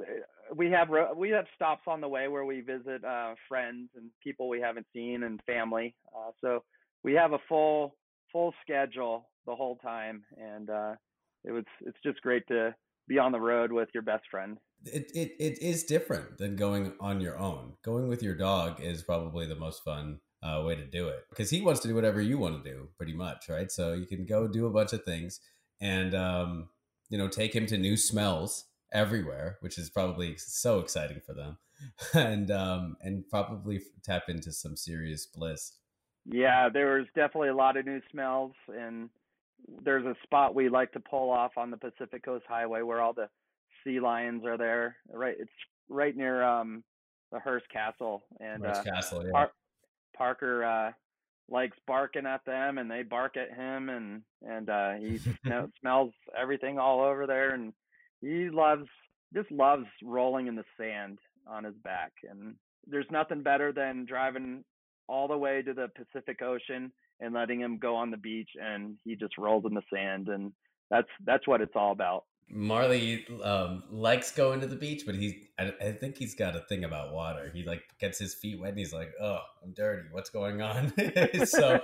we 0.54 0.70
have 0.70 0.88
we 1.16 1.30
have 1.30 1.46
stops 1.54 1.82
on 1.86 2.00
the 2.00 2.08
way 2.08 2.28
where 2.28 2.44
we 2.44 2.60
visit 2.60 3.04
uh, 3.04 3.34
friends 3.48 3.88
and 3.96 4.10
people 4.22 4.48
we 4.48 4.60
haven't 4.60 4.86
seen 4.92 5.22
and 5.22 5.40
family. 5.46 5.94
Uh, 6.14 6.30
so 6.40 6.62
we 7.02 7.14
have 7.14 7.32
a 7.32 7.38
full 7.48 7.96
full 8.32 8.52
schedule 8.62 9.28
the 9.46 9.54
whole 9.54 9.76
time, 9.76 10.24
and 10.36 10.68
uh, 10.68 10.92
it 11.44 11.52
was 11.52 11.64
it's 11.80 11.98
just 12.04 12.20
great 12.20 12.46
to 12.48 12.74
be 13.08 13.18
on 13.18 13.32
the 13.32 13.40
road 13.40 13.72
with 13.72 13.88
your 13.94 14.02
best 14.02 14.24
friend. 14.30 14.58
It, 14.84 15.10
it 15.14 15.32
it 15.38 15.62
is 15.62 15.84
different 15.84 16.38
than 16.38 16.56
going 16.56 16.92
on 17.00 17.20
your 17.20 17.38
own. 17.38 17.74
Going 17.82 18.08
with 18.08 18.22
your 18.22 18.34
dog 18.34 18.80
is 18.80 19.02
probably 19.02 19.46
the 19.46 19.56
most 19.56 19.82
fun 19.82 20.20
uh, 20.42 20.62
way 20.64 20.76
to 20.76 20.86
do 20.86 21.08
it 21.08 21.24
because 21.28 21.50
he 21.50 21.60
wants 21.60 21.80
to 21.80 21.88
do 21.88 21.94
whatever 21.94 22.20
you 22.20 22.38
want 22.38 22.62
to 22.62 22.70
do, 22.70 22.88
pretty 22.96 23.14
much, 23.14 23.48
right? 23.48 23.70
So 23.70 23.94
you 23.94 24.06
can 24.06 24.26
go 24.26 24.46
do 24.46 24.66
a 24.66 24.70
bunch 24.70 24.92
of 24.92 25.04
things 25.04 25.40
and 25.80 26.14
um, 26.14 26.68
you 27.08 27.18
know 27.18 27.28
take 27.28 27.54
him 27.54 27.66
to 27.66 27.78
new 27.78 27.96
smells 27.96 28.66
everywhere, 28.92 29.58
which 29.60 29.78
is 29.78 29.90
probably 29.90 30.36
so 30.36 30.78
exciting 30.78 31.20
for 31.24 31.34
them, 31.34 31.58
and 32.14 32.50
um, 32.50 32.96
and 33.00 33.28
probably 33.28 33.80
tap 34.04 34.24
into 34.28 34.52
some 34.52 34.76
serious 34.76 35.26
bliss. 35.26 35.72
Yeah, 36.24 36.68
there 36.68 36.98
was 36.98 37.06
definitely 37.14 37.50
a 37.50 37.54
lot 37.54 37.76
of 37.76 37.86
new 37.86 38.00
smells, 38.10 38.52
and 38.68 39.10
there's 39.84 40.04
a 40.04 40.14
spot 40.22 40.54
we 40.54 40.68
like 40.68 40.92
to 40.92 41.00
pull 41.00 41.30
off 41.30 41.52
on 41.56 41.70
the 41.70 41.76
Pacific 41.76 42.24
Coast 42.24 42.44
Highway 42.48 42.82
where 42.82 43.00
all 43.00 43.12
the 43.12 43.28
sea 43.86 44.00
lions 44.00 44.44
are 44.44 44.58
there. 44.58 44.96
Right, 45.12 45.36
it's 45.38 45.50
right 45.88 46.16
near 46.16 46.42
um 46.42 46.82
the 47.32 47.40
Hearst 47.40 47.68
Castle, 47.72 48.24
and 48.40 48.64
Hearst 48.64 48.80
uh, 48.80 48.84
Castle, 48.84 49.24
yeah. 49.24 49.32
Par- 49.32 49.52
Parker 50.16 50.64
uh, 50.64 50.92
likes 51.48 51.76
barking 51.86 52.26
at 52.26 52.44
them, 52.44 52.78
and 52.78 52.90
they 52.90 53.02
bark 53.02 53.36
at 53.36 53.56
him, 53.56 53.88
and 53.88 54.22
and 54.42 54.68
uh, 54.68 54.92
he 54.94 55.20
smells 55.80 56.12
everything 56.38 56.78
all 56.78 57.00
over 57.00 57.26
there, 57.26 57.50
and 57.50 57.72
he 58.20 58.50
loves 58.50 58.88
just 59.34 59.50
loves 59.50 59.86
rolling 60.02 60.46
in 60.46 60.54
the 60.54 60.64
sand 60.78 61.18
on 61.46 61.64
his 61.64 61.74
back 61.84 62.12
and 62.28 62.54
there's 62.86 63.06
nothing 63.10 63.42
better 63.42 63.72
than 63.72 64.06
driving 64.06 64.64
all 65.08 65.28
the 65.28 65.36
way 65.36 65.62
to 65.62 65.74
the 65.74 65.88
Pacific 65.96 66.42
Ocean 66.42 66.92
and 67.20 67.34
letting 67.34 67.60
him 67.60 67.78
go 67.78 67.96
on 67.96 68.10
the 68.10 68.16
beach 68.16 68.50
and 68.60 68.96
he 69.04 69.16
just 69.16 69.38
rolls 69.38 69.64
in 69.66 69.74
the 69.74 69.82
sand 69.92 70.28
and 70.28 70.52
that's 70.90 71.08
that's 71.24 71.46
what 71.48 71.60
it's 71.60 71.74
all 71.74 71.92
about. 71.92 72.24
Marley 72.48 73.26
um, 73.42 73.82
likes 73.90 74.30
going 74.30 74.60
to 74.60 74.66
the 74.66 74.76
beach, 74.76 75.02
but 75.04 75.14
he 75.14 75.48
I, 75.58 75.72
I, 75.80 75.92
think 75.92 76.16
he's 76.16 76.34
got 76.34 76.54
a 76.54 76.60
thing 76.60 76.84
about 76.84 77.12
water. 77.12 77.50
He 77.52 77.64
like 77.64 77.82
gets 77.98 78.18
his 78.18 78.34
feet 78.34 78.60
wet 78.60 78.70
and 78.70 78.78
he's 78.78 78.92
like, 78.92 79.12
"Oh, 79.20 79.40
I'm 79.62 79.72
dirty. 79.72 80.08
What's 80.12 80.30
going 80.30 80.62
on?" 80.62 80.92
so, 81.46 81.80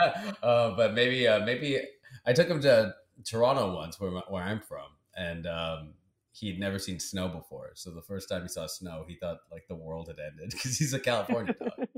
uh, 0.42 0.76
but 0.76 0.94
maybe 0.94 1.28
uh, 1.28 1.44
maybe 1.44 1.80
I 2.24 2.32
took 2.32 2.48
him 2.48 2.60
to 2.62 2.94
Toronto 3.24 3.74
once, 3.74 4.00
where 4.00 4.10
where 4.10 4.42
I'm 4.42 4.60
from, 4.60 4.88
and 5.14 5.46
um, 5.46 5.94
he'd 6.32 6.58
never 6.58 6.78
seen 6.78 6.98
snow 6.98 7.28
before. 7.28 7.72
So 7.74 7.90
the 7.90 8.02
first 8.02 8.28
time 8.28 8.42
he 8.42 8.48
saw 8.48 8.66
snow, 8.66 9.04
he 9.06 9.16
thought 9.16 9.38
like 9.52 9.66
the 9.68 9.74
world 9.74 10.08
had 10.08 10.16
ended 10.18 10.50
because 10.52 10.78
he's 10.78 10.94
a 10.94 11.00
California 11.00 11.54
dog. 11.54 11.88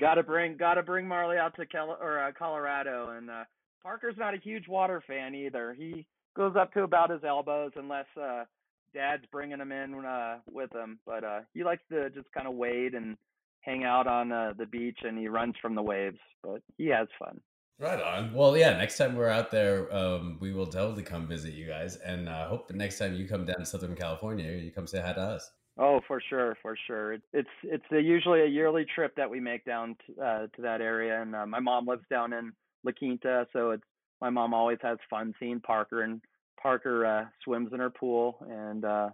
gotta 0.00 0.22
bring, 0.22 0.56
gotta 0.56 0.82
bring 0.82 1.06
Marley 1.06 1.36
out 1.36 1.54
to 1.56 1.66
Cal- 1.66 1.98
or 2.00 2.18
uh, 2.18 2.32
Colorado, 2.32 3.10
and 3.10 3.30
uh, 3.30 3.44
Parker's 3.82 4.16
not 4.16 4.34
a 4.34 4.38
huge 4.38 4.68
water 4.68 5.02
fan 5.06 5.34
either. 5.34 5.74
He 5.74 6.06
goes 6.34 6.54
up 6.56 6.72
to 6.74 6.82
about 6.82 7.10
his 7.10 7.24
elbows 7.24 7.72
unless 7.76 8.06
uh, 8.20 8.44
Dad's 8.92 9.24
bringing 9.30 9.60
him 9.60 9.72
in 9.72 9.94
uh, 10.04 10.38
with 10.50 10.72
him. 10.72 10.98
But 11.06 11.24
uh, 11.24 11.40
he 11.52 11.64
likes 11.64 11.82
to 11.90 12.10
just 12.10 12.30
kind 12.32 12.46
of 12.46 12.54
wade 12.54 12.94
and 12.94 13.16
hang 13.60 13.84
out 13.84 14.06
on 14.06 14.32
uh, 14.32 14.52
the 14.56 14.66
beach, 14.66 14.98
and 15.02 15.18
he 15.18 15.28
runs 15.28 15.54
from 15.60 15.74
the 15.74 15.82
waves. 15.82 16.18
But 16.42 16.62
he 16.76 16.86
has 16.88 17.08
fun. 17.18 17.40
Right 17.78 18.00
on. 18.00 18.32
Well, 18.32 18.56
yeah. 18.56 18.76
Next 18.76 18.98
time 18.98 19.16
we're 19.16 19.28
out 19.28 19.50
there, 19.50 19.92
um, 19.94 20.38
we 20.40 20.52
will 20.52 20.66
definitely 20.66 21.02
come 21.02 21.26
visit 21.26 21.54
you 21.54 21.66
guys, 21.66 21.96
and 21.96 22.28
I 22.28 22.42
uh, 22.42 22.48
hope 22.48 22.68
the 22.68 22.74
next 22.74 22.98
time 22.98 23.14
you 23.14 23.26
come 23.26 23.44
down 23.44 23.58
to 23.58 23.66
Southern 23.66 23.96
California, 23.96 24.52
you 24.52 24.70
come 24.70 24.86
say 24.86 25.00
hi 25.00 25.12
to 25.12 25.20
us. 25.20 25.50
Oh, 25.76 26.00
for 26.06 26.22
sure, 26.30 26.56
for 26.62 26.76
sure. 26.86 27.14
It's 27.14 27.48
it's 27.64 27.84
a, 27.90 28.00
usually 28.00 28.42
a 28.42 28.46
yearly 28.46 28.86
trip 28.94 29.16
that 29.16 29.28
we 29.28 29.40
make 29.40 29.64
down 29.64 29.96
to, 30.06 30.22
uh, 30.22 30.46
to 30.54 30.62
that 30.62 30.80
area, 30.80 31.20
and 31.20 31.34
uh, 31.34 31.46
my 31.46 31.58
mom 31.58 31.86
lives 31.86 32.04
down 32.08 32.32
in 32.32 32.52
La 32.84 32.92
Quinta, 32.92 33.48
so 33.52 33.70
it's 33.70 33.82
my 34.20 34.30
mom 34.30 34.54
always 34.54 34.78
has 34.82 34.98
fun 35.10 35.34
seeing 35.38 35.60
Parker, 35.60 36.02
and 36.02 36.20
Parker 36.60 37.06
uh, 37.06 37.24
swims 37.42 37.72
in 37.72 37.80
her 37.80 37.90
pool, 37.90 38.38
and 38.48 38.84
uh, 38.84 39.10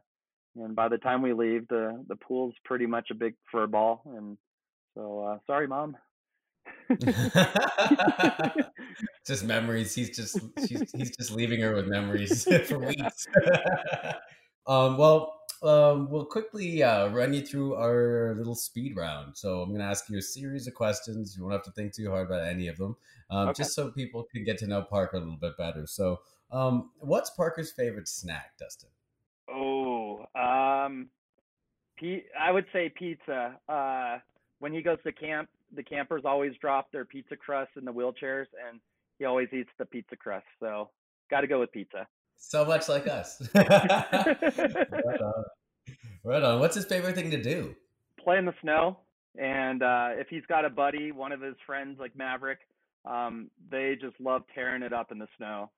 and 0.56 0.74
by 0.74 0.88
the 0.88 0.98
time 0.98 1.22
we 1.22 1.32
leave, 1.32 1.66
the 1.68 2.04
the 2.08 2.16
pool's 2.16 2.54
pretty 2.64 2.86
much 2.86 3.08
a 3.10 3.14
big 3.14 3.34
fur 3.50 3.66
ball, 3.66 4.02
and 4.16 4.36
so 4.94 5.20
uh, 5.24 5.38
sorry, 5.46 5.66
mom. 5.66 5.96
just 9.26 9.44
memories. 9.44 9.94
He's 9.94 10.16
just 10.16 10.38
he's, 10.56 10.92
just 11.16 11.30
leaving 11.30 11.60
her 11.60 11.74
with 11.74 11.86
memories 11.86 12.44
for 12.66 12.78
weeks. 12.78 13.26
um, 14.66 14.96
well, 14.98 15.39
um, 15.62 16.10
we'll 16.10 16.24
quickly 16.24 16.82
uh, 16.82 17.08
run 17.08 17.34
you 17.34 17.44
through 17.44 17.74
our 17.74 18.34
little 18.36 18.54
speed 18.54 18.96
round. 18.96 19.36
So 19.36 19.60
I'm 19.60 19.68
going 19.68 19.80
to 19.80 19.86
ask 19.86 20.08
you 20.08 20.18
a 20.18 20.22
series 20.22 20.66
of 20.66 20.74
questions. 20.74 21.36
You 21.36 21.42
won't 21.42 21.52
have 21.52 21.64
to 21.64 21.70
think 21.72 21.94
too 21.94 22.10
hard 22.10 22.26
about 22.26 22.44
any 22.44 22.68
of 22.68 22.78
them, 22.78 22.96
um, 23.30 23.48
okay. 23.48 23.58
just 23.58 23.74
so 23.74 23.90
people 23.90 24.26
can 24.32 24.44
get 24.44 24.58
to 24.58 24.66
know 24.66 24.82
Parker 24.82 25.18
a 25.18 25.20
little 25.20 25.36
bit 25.36 25.56
better. 25.58 25.86
So, 25.86 26.20
um, 26.50 26.90
what's 26.98 27.30
Parker's 27.30 27.70
favorite 27.72 28.08
snack, 28.08 28.52
Dustin? 28.58 28.88
Oh, 29.48 30.20
um, 30.34 31.08
I 32.38 32.50
would 32.50 32.66
say 32.72 32.88
pizza. 32.88 33.58
Uh, 33.68 34.18
when 34.60 34.72
he 34.72 34.82
goes 34.82 34.98
to 35.04 35.12
camp, 35.12 35.48
the 35.74 35.82
campers 35.82 36.22
always 36.24 36.52
drop 36.60 36.90
their 36.90 37.04
pizza 37.04 37.36
crust 37.36 37.72
in 37.76 37.84
the 37.84 37.92
wheelchairs, 37.92 38.46
and 38.68 38.80
he 39.18 39.26
always 39.26 39.48
eats 39.52 39.70
the 39.78 39.84
pizza 39.84 40.16
crust. 40.16 40.46
So, 40.58 40.88
got 41.30 41.42
to 41.42 41.46
go 41.46 41.60
with 41.60 41.70
pizza. 41.70 42.06
So 42.40 42.64
much 42.64 42.88
like 42.88 43.07
us. 43.07 43.40
right, 43.55 43.70
on. 45.20 45.44
right 46.24 46.42
on. 46.42 46.59
What's 46.59 46.74
his 46.74 46.87
favorite 46.87 47.14
thing 47.14 47.31
to 47.31 47.40
do? 47.40 47.76
Play 48.18 48.38
in 48.38 48.46
the 48.46 48.55
snow. 48.62 48.98
And 49.38 49.83
uh, 49.83 50.09
if 50.12 50.29
he's 50.29 50.44
got 50.48 50.64
a 50.64 50.70
buddy, 50.70 51.12
one 51.12 51.33
of 51.33 51.40
his 51.40 51.55
friends 51.66 51.98
like 52.00 52.16
Maverick, 52.16 52.59
um, 53.05 53.50
they 53.70 53.94
just 54.00 54.18
love 54.20 54.42
tearing 54.55 54.83
it 54.83 54.92
up 54.92 55.12
in 55.12 55.18
the 55.18 55.29
snow. 55.37 55.70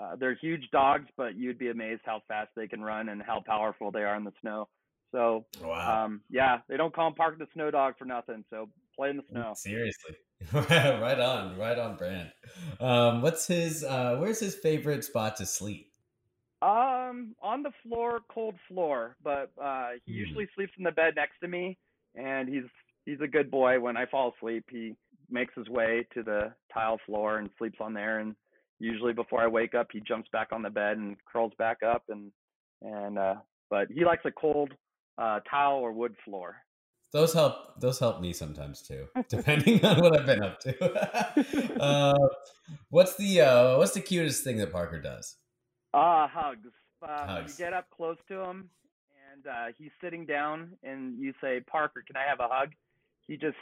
Uh, 0.00 0.16
they're 0.16 0.36
huge 0.40 0.62
dogs, 0.72 1.06
but 1.16 1.36
you'd 1.36 1.58
be 1.58 1.68
amazed 1.68 2.02
how 2.04 2.22
fast 2.26 2.50
they 2.56 2.66
can 2.66 2.80
run 2.80 3.08
and 3.08 3.20
how 3.22 3.42
powerful 3.44 3.90
they 3.90 4.00
are 4.00 4.16
in 4.16 4.24
the 4.24 4.32
snow. 4.40 4.68
So, 5.12 5.44
wow. 5.62 6.04
um, 6.04 6.22
yeah, 6.30 6.58
they 6.68 6.76
don't 6.76 6.94
call 6.94 7.08
him 7.08 7.14
Park 7.14 7.38
the 7.38 7.46
Snow 7.54 7.70
Dog 7.70 7.94
for 7.98 8.04
nothing. 8.04 8.44
So 8.50 8.68
play 8.96 9.10
in 9.10 9.18
the 9.18 9.22
snow. 9.30 9.52
Seriously, 9.56 10.16
right 10.52 11.20
on, 11.20 11.56
right 11.56 11.78
on 11.78 11.96
brand. 11.96 12.32
Um, 12.80 13.22
what's 13.22 13.46
his? 13.46 13.84
Uh, 13.84 14.16
where's 14.18 14.40
his 14.40 14.56
favorite 14.56 15.04
spot 15.04 15.36
to 15.36 15.46
sleep? 15.46 15.93
Um, 16.64 17.34
on 17.42 17.62
the 17.62 17.72
floor, 17.82 18.20
cold 18.32 18.54
floor, 18.68 19.16
but 19.22 19.50
uh, 19.62 19.90
he 20.06 20.12
mm. 20.12 20.16
usually 20.16 20.48
sleeps 20.54 20.72
in 20.78 20.84
the 20.84 20.92
bed 20.92 21.12
next 21.14 21.38
to 21.42 21.48
me, 21.48 21.76
and 22.14 22.48
he's 22.48 22.64
he's 23.04 23.20
a 23.20 23.28
good 23.28 23.50
boy. 23.50 23.78
When 23.78 23.98
I 23.98 24.06
fall 24.06 24.32
asleep, 24.34 24.64
he 24.70 24.94
makes 25.30 25.52
his 25.54 25.68
way 25.68 26.06
to 26.14 26.22
the 26.22 26.54
tile 26.72 26.98
floor 27.04 27.36
and 27.36 27.50
sleeps 27.58 27.76
on 27.80 27.92
there. 27.92 28.20
And 28.20 28.34
usually 28.78 29.12
before 29.12 29.42
I 29.42 29.46
wake 29.46 29.74
up, 29.74 29.88
he 29.92 30.00
jumps 30.00 30.30
back 30.32 30.48
on 30.52 30.62
the 30.62 30.70
bed 30.70 30.96
and 30.96 31.16
curls 31.30 31.52
back 31.58 31.82
up. 31.86 32.04
And 32.08 32.32
and 32.80 33.18
uh, 33.18 33.34
but 33.68 33.88
he 33.90 34.06
likes 34.06 34.22
a 34.24 34.30
cold 34.30 34.72
uh, 35.18 35.40
tile 35.40 35.76
or 35.76 35.92
wood 35.92 36.14
floor. 36.24 36.56
Those 37.12 37.34
help. 37.34 37.78
Those 37.78 37.98
help 37.98 38.22
me 38.22 38.32
sometimes 38.32 38.80
too, 38.80 39.08
depending 39.28 39.84
on 39.84 40.00
what 40.00 40.18
I've 40.18 40.24
been 40.24 40.42
up 40.42 40.60
to. 40.60 41.78
uh, 41.80 42.28
what's 42.88 43.16
the 43.16 43.42
uh, 43.42 43.76
what's 43.76 43.92
the 43.92 44.00
cutest 44.00 44.44
thing 44.44 44.56
that 44.56 44.72
Parker 44.72 44.98
does? 44.98 45.36
Ah, 45.94 46.24
uh, 46.24 46.28
hugs. 46.28 46.68
Uh, 47.02 47.26
hugs. 47.26 47.58
You 47.58 47.64
get 47.64 47.72
up 47.72 47.88
close 47.90 48.16
to 48.28 48.40
him, 48.40 48.68
and 49.32 49.46
uh, 49.46 49.66
he's 49.78 49.90
sitting 50.02 50.26
down, 50.26 50.72
and 50.82 51.18
you 51.18 51.32
say, 51.40 51.60
"Parker, 51.60 52.02
can 52.04 52.16
I 52.16 52.28
have 52.28 52.40
a 52.40 52.48
hug?" 52.50 52.70
He 53.28 53.36
just 53.36 53.56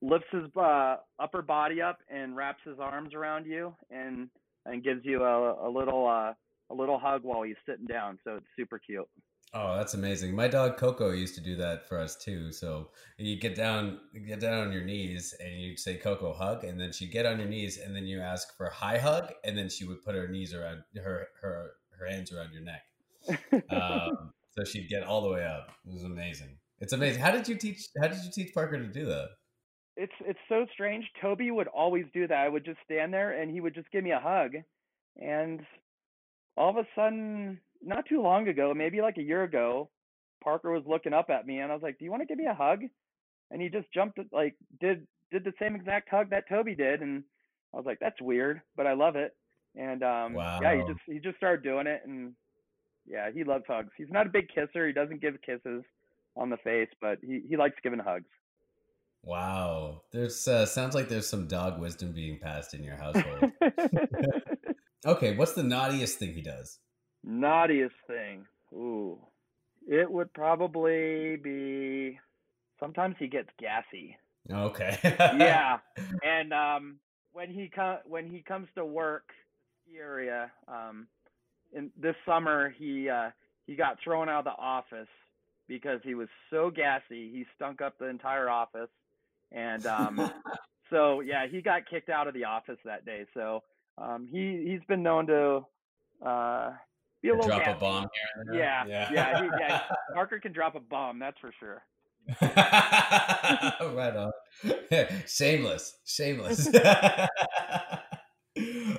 lifts 0.00 0.28
his 0.32 0.44
uh, 0.56 0.96
upper 1.18 1.42
body 1.42 1.82
up 1.82 1.98
and 2.08 2.36
wraps 2.36 2.60
his 2.64 2.78
arms 2.80 3.14
around 3.14 3.46
you, 3.46 3.74
and 3.90 4.28
and 4.64 4.82
gives 4.82 5.04
you 5.04 5.22
a, 5.22 5.68
a 5.68 5.70
little 5.70 6.06
uh, 6.08 6.32
a 6.70 6.74
little 6.74 6.98
hug 6.98 7.22
while 7.22 7.42
he's 7.42 7.56
sitting 7.68 7.86
down. 7.86 8.18
So 8.24 8.36
it's 8.36 8.46
super 8.56 8.78
cute. 8.78 9.08
Oh, 9.54 9.76
that's 9.76 9.94
amazing. 9.94 10.34
My 10.34 10.48
dog 10.48 10.76
Coco 10.76 11.12
used 11.12 11.34
to 11.36 11.40
do 11.40 11.56
that 11.56 11.88
for 11.88 11.98
us 11.98 12.16
too. 12.16 12.52
So 12.52 12.90
you 13.16 13.36
get 13.36 13.54
down, 13.54 14.00
get 14.26 14.40
down 14.40 14.66
on 14.66 14.72
your 14.72 14.84
knees, 14.84 15.34
and 15.40 15.60
you'd 15.60 15.78
say 15.78 15.96
Coco 15.96 16.32
hug, 16.34 16.64
and 16.64 16.78
then 16.78 16.92
she'd 16.92 17.12
get 17.12 17.24
on 17.26 17.38
your 17.38 17.48
knees, 17.48 17.78
and 17.78 17.94
then 17.94 18.06
you 18.06 18.20
ask 18.20 18.56
for 18.56 18.66
a 18.66 18.74
high 18.74 18.98
hug, 18.98 19.32
and 19.44 19.56
then 19.56 19.68
she 19.68 19.84
would 19.84 20.02
put 20.02 20.14
her 20.14 20.28
knees 20.28 20.52
around 20.52 20.82
her 20.96 21.28
her 21.40 21.72
her 21.98 22.06
hands 22.06 22.32
around 22.32 22.52
your 22.52 22.62
neck. 22.62 22.82
um, 23.70 24.32
so 24.50 24.64
she'd 24.64 24.88
get 24.88 25.04
all 25.04 25.22
the 25.22 25.30
way 25.30 25.44
up. 25.44 25.70
It 25.86 25.92
was 25.92 26.04
amazing. 26.04 26.58
It's 26.80 26.92
amazing. 26.92 27.22
How 27.22 27.30
did 27.30 27.48
you 27.48 27.56
teach? 27.56 27.86
How 28.00 28.08
did 28.08 28.22
you 28.24 28.30
teach 28.30 28.52
Parker 28.52 28.76
to 28.76 28.86
do 28.86 29.06
that? 29.06 29.30
It's 29.96 30.12
it's 30.20 30.38
so 30.48 30.66
strange. 30.74 31.04
Toby 31.22 31.50
would 31.50 31.68
always 31.68 32.04
do 32.12 32.26
that. 32.26 32.36
I 32.36 32.48
would 32.48 32.64
just 32.64 32.78
stand 32.84 33.14
there, 33.14 33.40
and 33.40 33.50
he 33.50 33.60
would 33.60 33.74
just 33.74 33.90
give 33.90 34.04
me 34.04 34.10
a 34.10 34.20
hug, 34.20 34.52
and 35.16 35.60
all 36.58 36.70
of 36.70 36.76
a 36.76 36.86
sudden 36.94 37.58
not 37.86 38.04
too 38.06 38.20
long 38.20 38.48
ago, 38.48 38.72
maybe 38.74 39.00
like 39.00 39.16
a 39.18 39.22
year 39.22 39.44
ago, 39.44 39.88
Parker 40.42 40.72
was 40.72 40.82
looking 40.86 41.12
up 41.12 41.30
at 41.30 41.46
me, 41.46 41.58
and 41.58 41.70
I 41.70 41.74
was 41.74 41.82
like, 41.82 41.98
"Do 41.98 42.04
you 42.04 42.10
want 42.10 42.22
to 42.22 42.26
give 42.26 42.38
me 42.38 42.46
a 42.46 42.54
hug?" 42.54 42.82
And 43.50 43.62
he 43.62 43.68
just 43.68 43.92
jumped 43.94 44.18
like 44.32 44.54
did 44.80 45.06
did 45.30 45.44
the 45.44 45.52
same 45.60 45.74
exact 45.74 46.08
hug 46.10 46.30
that 46.30 46.48
Toby 46.48 46.74
did, 46.74 47.00
and 47.00 47.24
I 47.72 47.76
was 47.76 47.86
like, 47.86 47.98
"That's 48.00 48.20
weird, 48.20 48.60
but 48.76 48.86
I 48.86 48.94
love 48.94 49.16
it." 49.16 49.34
And 49.76 50.02
um, 50.02 50.34
wow. 50.34 50.60
yeah, 50.60 50.76
he 50.76 50.92
just 50.92 51.00
he 51.06 51.18
just 51.18 51.36
started 51.36 51.62
doing 51.62 51.86
it, 51.86 52.02
and 52.04 52.34
yeah, 53.06 53.30
he 53.32 53.44
loves 53.44 53.64
hugs. 53.68 53.90
He's 53.96 54.10
not 54.10 54.26
a 54.26 54.30
big 54.30 54.48
kisser. 54.48 54.86
He 54.86 54.92
doesn't 54.92 55.20
give 55.20 55.34
kisses 55.42 55.84
on 56.36 56.50
the 56.50 56.56
face, 56.58 56.88
but 57.00 57.18
he 57.22 57.42
he 57.48 57.56
likes 57.56 57.76
giving 57.82 57.98
hugs. 57.98 58.28
Wow, 59.22 60.02
there's 60.12 60.46
uh, 60.46 60.66
sounds 60.66 60.94
like 60.94 61.08
there's 61.08 61.28
some 61.28 61.48
dog 61.48 61.80
wisdom 61.80 62.12
being 62.12 62.38
passed 62.38 62.74
in 62.74 62.84
your 62.84 62.96
household. 63.02 63.50
okay, 65.06 65.36
what's 65.36 65.52
the 65.52 65.62
naughtiest 65.62 66.18
thing 66.18 66.34
he 66.34 66.42
does? 66.42 66.78
Naughtiest 67.26 67.94
thing. 68.06 68.46
Ooh. 68.72 69.18
It 69.88 70.10
would 70.10 70.32
probably 70.32 71.36
be 71.36 72.18
sometimes 72.78 73.16
he 73.18 73.26
gets 73.26 73.48
gassy. 73.58 74.16
Okay. 74.50 74.98
yeah. 75.02 75.78
And 76.22 76.52
um 76.52 76.98
when 77.32 77.50
he 77.50 77.68
com- 77.68 77.98
when 78.06 78.30
he 78.30 78.42
comes 78.42 78.68
to 78.76 78.84
work 78.84 79.30
area 79.94 80.50
um 80.68 81.06
in 81.72 81.90
this 82.00 82.14
summer 82.24 82.70
he 82.78 83.08
uh 83.08 83.30
he 83.66 83.74
got 83.74 83.98
thrown 84.02 84.28
out 84.28 84.40
of 84.40 84.44
the 84.44 84.62
office 84.62 85.08
because 85.68 86.00
he 86.04 86.14
was 86.14 86.28
so 86.50 86.70
gassy. 86.70 87.30
He 87.32 87.44
stunk 87.56 87.80
up 87.80 87.98
the 87.98 88.06
entire 88.06 88.48
office. 88.48 88.90
And 89.50 89.84
um 89.86 90.30
so 90.90 91.20
yeah, 91.20 91.46
he 91.50 91.60
got 91.60 91.88
kicked 91.90 92.08
out 92.08 92.28
of 92.28 92.34
the 92.34 92.44
office 92.44 92.78
that 92.84 93.04
day. 93.04 93.26
So 93.34 93.62
um 93.98 94.28
he 94.30 94.64
he's 94.68 94.84
been 94.86 95.02
known 95.02 95.26
to 95.26 95.66
uh 96.24 96.70
be 97.22 97.28
a 97.28 97.34
little 97.34 97.48
drop 97.48 97.64
gassy. 97.64 97.76
a 97.76 97.80
bomb 97.80 98.06
here. 98.46 98.54
Yeah, 98.58 98.84
yeah, 98.86 99.08
yeah, 99.12 99.42
he, 99.42 99.48
yeah. 99.60 99.80
Parker 100.14 100.38
can 100.40 100.52
drop 100.52 100.74
a 100.74 100.80
bomb, 100.80 101.18
that's 101.18 101.38
for 101.40 101.52
sure. 101.58 101.82
right 102.42 104.16
on. 104.16 104.32
shameless, 105.26 105.98
shameless. 106.04 106.68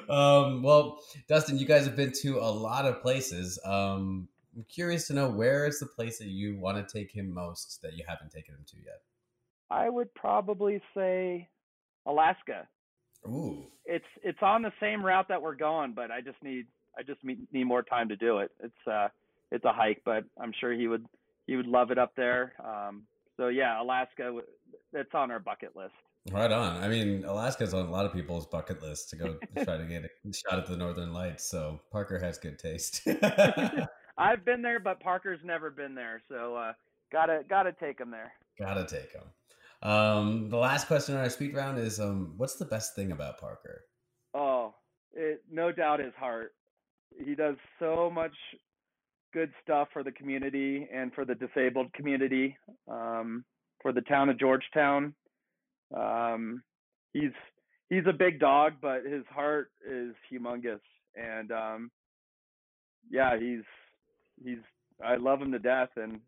um, 0.09 0.63
well, 0.63 0.99
Dustin, 1.27 1.57
you 1.57 1.65
guys 1.65 1.85
have 1.85 1.95
been 1.95 2.13
to 2.21 2.37
a 2.39 2.51
lot 2.51 2.85
of 2.85 3.01
places. 3.01 3.59
Um, 3.65 4.27
I'm 4.55 4.65
curious 4.69 5.07
to 5.07 5.13
know 5.13 5.29
where 5.29 5.67
is 5.67 5.79
the 5.79 5.85
place 5.85 6.17
that 6.19 6.27
you 6.27 6.57
want 6.57 6.77
to 6.77 6.97
take 6.97 7.11
him 7.11 7.33
most 7.33 7.79
that 7.83 7.93
you 7.93 8.03
haven't 8.07 8.31
taken 8.31 8.55
him 8.55 8.65
to 8.67 8.77
yet. 8.77 9.01
I 9.69 9.89
would 9.89 10.13
probably 10.15 10.81
say 10.95 11.49
Alaska. 12.05 12.67
Ooh, 13.27 13.65
It's 13.85 14.05
it's 14.23 14.39
on 14.41 14.61
the 14.61 14.71
same 14.79 15.03
route 15.05 15.27
that 15.27 15.41
we're 15.41 15.55
going, 15.55 15.93
but 15.93 16.11
I 16.11 16.21
just 16.21 16.41
need 16.41 16.67
I 16.97 17.03
just 17.03 17.23
need, 17.23 17.47
more 17.65 17.83
time 17.83 18.09
to 18.09 18.15
do 18.15 18.39
it. 18.39 18.51
It's 18.63 18.87
uh 18.87 19.07
it's 19.51 19.65
a 19.65 19.71
hike, 19.71 20.01
but 20.05 20.25
I'm 20.41 20.53
sure 20.59 20.73
he 20.73 20.87
would 20.87 21.05
he 21.45 21.55
would 21.55 21.67
love 21.67 21.91
it 21.91 21.97
up 21.97 22.13
there. 22.15 22.53
Um, 22.63 23.03
so 23.37 23.47
yeah, 23.47 23.81
Alaska, 23.81 24.39
it's 24.93 25.13
on 25.13 25.31
our 25.31 25.39
bucket 25.39 25.75
list. 25.75 25.93
right 26.31 26.51
on. 26.51 26.83
I 26.83 26.87
mean, 26.87 27.23
Alaska's 27.23 27.73
on 27.73 27.85
a 27.85 27.91
lot 27.91 28.05
of 28.05 28.13
people's 28.13 28.47
bucket 28.47 28.81
list 28.81 29.09
to 29.11 29.15
go 29.15 29.37
try 29.63 29.77
to 29.77 29.85
get 29.85 30.03
a 30.03 30.33
shot 30.33 30.59
at 30.59 30.67
the 30.67 30.75
Northern 30.75 31.13
Lights. 31.13 31.49
So 31.49 31.79
Parker 31.91 32.19
has 32.19 32.37
good 32.37 32.59
taste. 32.59 33.07
I've 34.17 34.43
been 34.43 34.61
there, 34.61 34.79
but 34.79 34.99
Parker's 34.99 35.39
never 35.43 35.69
been 35.69 35.93
there, 35.93 36.21
so 36.27 36.55
uh, 36.55 36.73
gotta 37.11 37.41
gotta 37.47 37.73
take 37.73 37.99
him 37.99 38.11
there. 38.11 38.33
Gotta 38.59 38.85
take 38.85 39.11
him. 39.11 39.23
Um, 39.83 40.49
the 40.49 40.57
last 40.57 40.87
question 40.87 41.15
on 41.15 41.21
our 41.21 41.29
speed 41.29 41.55
round 41.55 41.77
is, 41.77 41.99
um, 41.99 42.33
what's 42.37 42.55
the 42.55 42.65
best 42.65 42.95
thing 42.95 43.11
about 43.11 43.39
Parker? 43.39 43.83
Oh, 44.33 44.73
it 45.13 45.43
no 45.51 45.71
doubt 45.71 45.99
his 45.99 46.13
heart. 46.15 46.53
He 47.25 47.35
does 47.35 47.55
so 47.79 48.09
much 48.09 48.33
good 49.33 49.51
stuff 49.63 49.89
for 49.93 50.03
the 50.03 50.11
community 50.11 50.87
and 50.93 51.13
for 51.13 51.25
the 51.25 51.35
disabled 51.35 51.91
community, 51.93 52.57
um, 52.89 53.43
for 53.81 53.91
the 53.91 54.01
town 54.01 54.29
of 54.29 54.39
Georgetown. 54.39 55.13
Um, 55.95 56.63
he's 57.13 57.31
he's 57.89 58.05
a 58.07 58.13
big 58.13 58.39
dog, 58.39 58.73
but 58.81 59.05
his 59.05 59.23
heart 59.29 59.71
is 59.87 60.13
humongous, 60.31 60.79
and 61.15 61.51
um, 61.51 61.91
yeah, 63.09 63.37
he's 63.39 63.63
he's 64.43 64.59
I 65.03 65.15
love 65.15 65.41
him 65.41 65.51
to 65.51 65.59
death, 65.59 65.89
and 65.95 66.19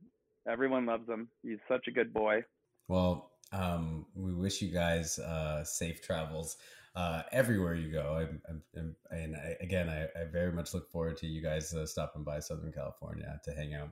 everyone 0.48 0.86
loves 0.86 1.08
him. 1.08 1.30
He's 1.44 1.60
such 1.68 1.88
a 1.88 1.92
good 1.92 2.14
boy. 2.14 2.44
Well, 2.88 3.32
um, 3.52 4.06
we 4.16 4.34
wish 4.34 4.62
you 4.62 4.70
guys 4.70 5.20
uh, 5.20 5.64
safe 5.64 6.02
travels 6.02 6.58
uh, 6.96 7.24
everywhere 7.32 7.76
you 7.76 7.92
go. 7.92 8.18
I'm, 8.20 8.42
I'm, 8.50 8.62
I'm, 8.78 8.96
and 9.12 9.36
I, 9.36 9.56
again, 9.62 9.90
I, 9.90 10.04
I 10.20 10.26
very 10.32 10.52
much 10.52 10.74
look 10.74 10.90
forward 10.90 11.18
to 11.18 11.28
you 11.28 11.42
guys 11.42 11.74
uh, 11.74 11.86
stopping 11.86 12.24
by 12.24 12.40
Southern 12.40 12.72
California 12.72 13.40
to 13.44 13.52
hang 13.52 13.74
out. 13.74 13.90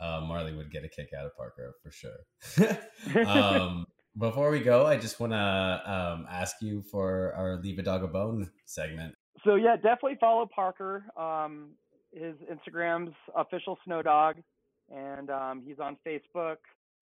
Uh, 0.00 0.20
Marley 0.22 0.54
would 0.54 0.70
get 0.70 0.84
a 0.84 0.88
kick 0.88 1.10
out 1.16 1.26
of 1.26 1.36
Parker 1.36 1.74
for 1.82 1.90
sure. 1.90 3.26
um, 3.26 3.86
before 4.18 4.50
we 4.50 4.60
go, 4.60 4.86
I 4.86 4.96
just 4.96 5.20
want 5.20 5.32
to 5.32 5.36
um, 5.36 6.26
ask 6.30 6.56
you 6.60 6.82
for 6.82 7.34
our 7.36 7.56
Leave 7.56 7.78
a 7.78 7.82
Dog 7.82 8.02
a 8.02 8.08
Bone 8.08 8.50
segment. 8.64 9.14
So 9.44 9.54
yeah, 9.54 9.76
definitely 9.76 10.16
follow 10.20 10.48
Parker. 10.52 11.04
Um, 11.16 11.70
his 12.12 12.34
Instagram's 12.50 13.14
official 13.36 13.78
Snow 13.84 14.02
Dog, 14.02 14.36
and 14.90 15.30
um, 15.30 15.62
he's 15.64 15.78
on 15.78 15.96
Facebook, 16.06 16.56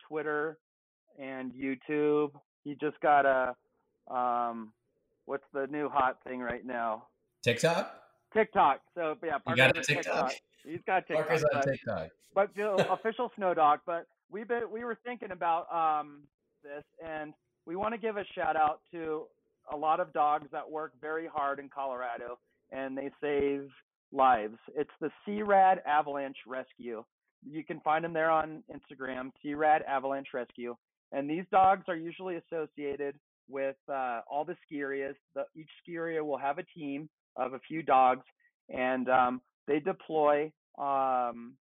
Twitter, 0.06 0.58
and 1.18 1.52
YouTube. 1.52 2.30
He 2.64 2.76
just 2.80 3.00
got 3.00 3.24
a 3.24 3.54
um, 4.14 4.72
what's 5.28 5.44
the 5.52 5.66
new 5.66 5.88
hot 5.88 6.18
thing 6.26 6.40
right 6.40 6.64
now? 6.64 7.04
TikTok? 7.44 7.94
TikTok. 8.32 8.80
So 8.94 9.14
yeah, 9.22 9.38
You 9.46 9.56
got 9.56 9.76
a 9.76 9.82
TikTok? 9.82 10.32
He's 10.64 10.80
got 10.86 11.06
TikTok. 11.06 11.26
Parker's 11.28 11.44
on 11.44 11.50
but- 11.52 11.64
TikTok. 11.64 12.08
but 12.34 12.48
the 12.56 12.92
official 12.92 13.30
snow 13.36 13.54
dog. 13.54 13.80
But 13.86 14.06
we 14.30 14.44
been 14.44 14.62
we 14.72 14.84
were 14.84 14.98
thinking 15.04 15.30
about 15.30 15.66
um, 15.72 16.22
this, 16.62 16.84
and 17.06 17.34
we 17.66 17.76
want 17.76 17.94
to 17.94 17.98
give 17.98 18.16
a 18.16 18.24
shout 18.34 18.56
out 18.56 18.80
to 18.92 19.24
a 19.70 19.76
lot 19.76 20.00
of 20.00 20.12
dogs 20.14 20.48
that 20.52 20.68
work 20.68 20.92
very 21.00 21.26
hard 21.32 21.58
in 21.58 21.68
Colorado, 21.68 22.38
and 22.72 22.96
they 22.96 23.10
save 23.20 23.68
lives. 24.12 24.56
It's 24.74 24.90
the 25.00 25.10
CRAD 25.24 25.82
Avalanche 25.86 26.38
Rescue. 26.46 27.04
You 27.46 27.64
can 27.64 27.80
find 27.80 28.02
them 28.02 28.14
there 28.14 28.30
on 28.30 28.62
Instagram, 28.72 29.30
CRAD 29.42 29.82
Avalanche 29.86 30.28
Rescue. 30.32 30.74
And 31.12 31.28
these 31.28 31.44
dogs 31.50 31.84
are 31.88 31.96
usually 31.96 32.36
associated 32.36 33.14
with 33.48 33.76
uh, 33.88 34.20
all 34.30 34.44
the 34.44 34.56
ski 34.66 34.80
areas. 34.80 35.16
The, 35.34 35.44
each 35.56 35.70
ski 35.82 35.96
area 35.96 36.24
will 36.24 36.38
have 36.38 36.58
a 36.58 36.64
team 36.76 37.08
of 37.36 37.54
a 37.54 37.60
few 37.60 37.82
dogs, 37.82 38.24
and 38.68 39.08
um, 39.08 39.40
they 39.66 39.80
deploy 39.80 40.52
um, 40.78 41.54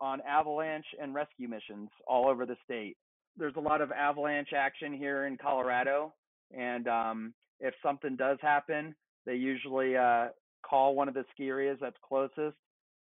on 0.00 0.20
avalanche 0.28 0.86
and 1.00 1.14
rescue 1.14 1.48
missions 1.48 1.88
all 2.06 2.28
over 2.28 2.46
the 2.46 2.56
state. 2.64 2.96
There's 3.36 3.56
a 3.56 3.60
lot 3.60 3.80
of 3.80 3.90
avalanche 3.90 4.50
action 4.56 4.92
here 4.92 5.26
in 5.26 5.36
Colorado, 5.36 6.14
and 6.56 6.86
um, 6.86 7.34
if 7.60 7.74
something 7.82 8.16
does 8.16 8.38
happen, 8.40 8.94
they 9.26 9.34
usually 9.34 9.96
uh, 9.96 10.28
call 10.68 10.94
one 10.94 11.08
of 11.08 11.14
the 11.14 11.24
ski 11.32 11.48
areas 11.48 11.78
that's 11.80 11.96
closest, 12.06 12.56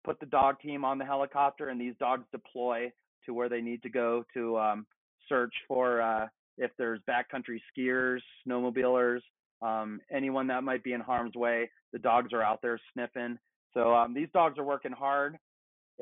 put 0.04 0.20
the 0.20 0.26
dog 0.26 0.60
team 0.62 0.86
on 0.86 0.98
the 0.98 1.06
helicopter, 1.06 1.70
and 1.70 1.80
these 1.80 1.96
dogs 2.00 2.24
deploy 2.32 2.92
to 3.26 3.34
where 3.34 3.50
they 3.50 3.62
need 3.62 3.82
to 3.84 3.90
go 3.90 4.24
to 4.34 4.58
um, 4.58 4.86
search 5.28 5.54
for 5.68 6.02
uh, 6.02 6.28
if 6.58 6.72
there's 6.78 7.00
backcountry 7.10 7.60
skiers, 7.78 8.20
snowmobilers, 8.48 9.20
um, 9.62 10.00
anyone 10.12 10.48
that 10.48 10.64
might 10.64 10.84
be 10.84 10.94
in 10.94 11.02
harm's 11.02 11.36
way. 11.36 11.70
The 11.94 12.00
dogs 12.00 12.34
are 12.34 12.44
out 12.44 12.62
there 12.62 12.80
sniffing. 12.94 13.38
So 13.74 13.94
um, 13.94 14.14
these 14.14 14.28
dogs 14.34 14.58
are 14.58 14.64
working 14.64 14.92
hard. 14.92 15.38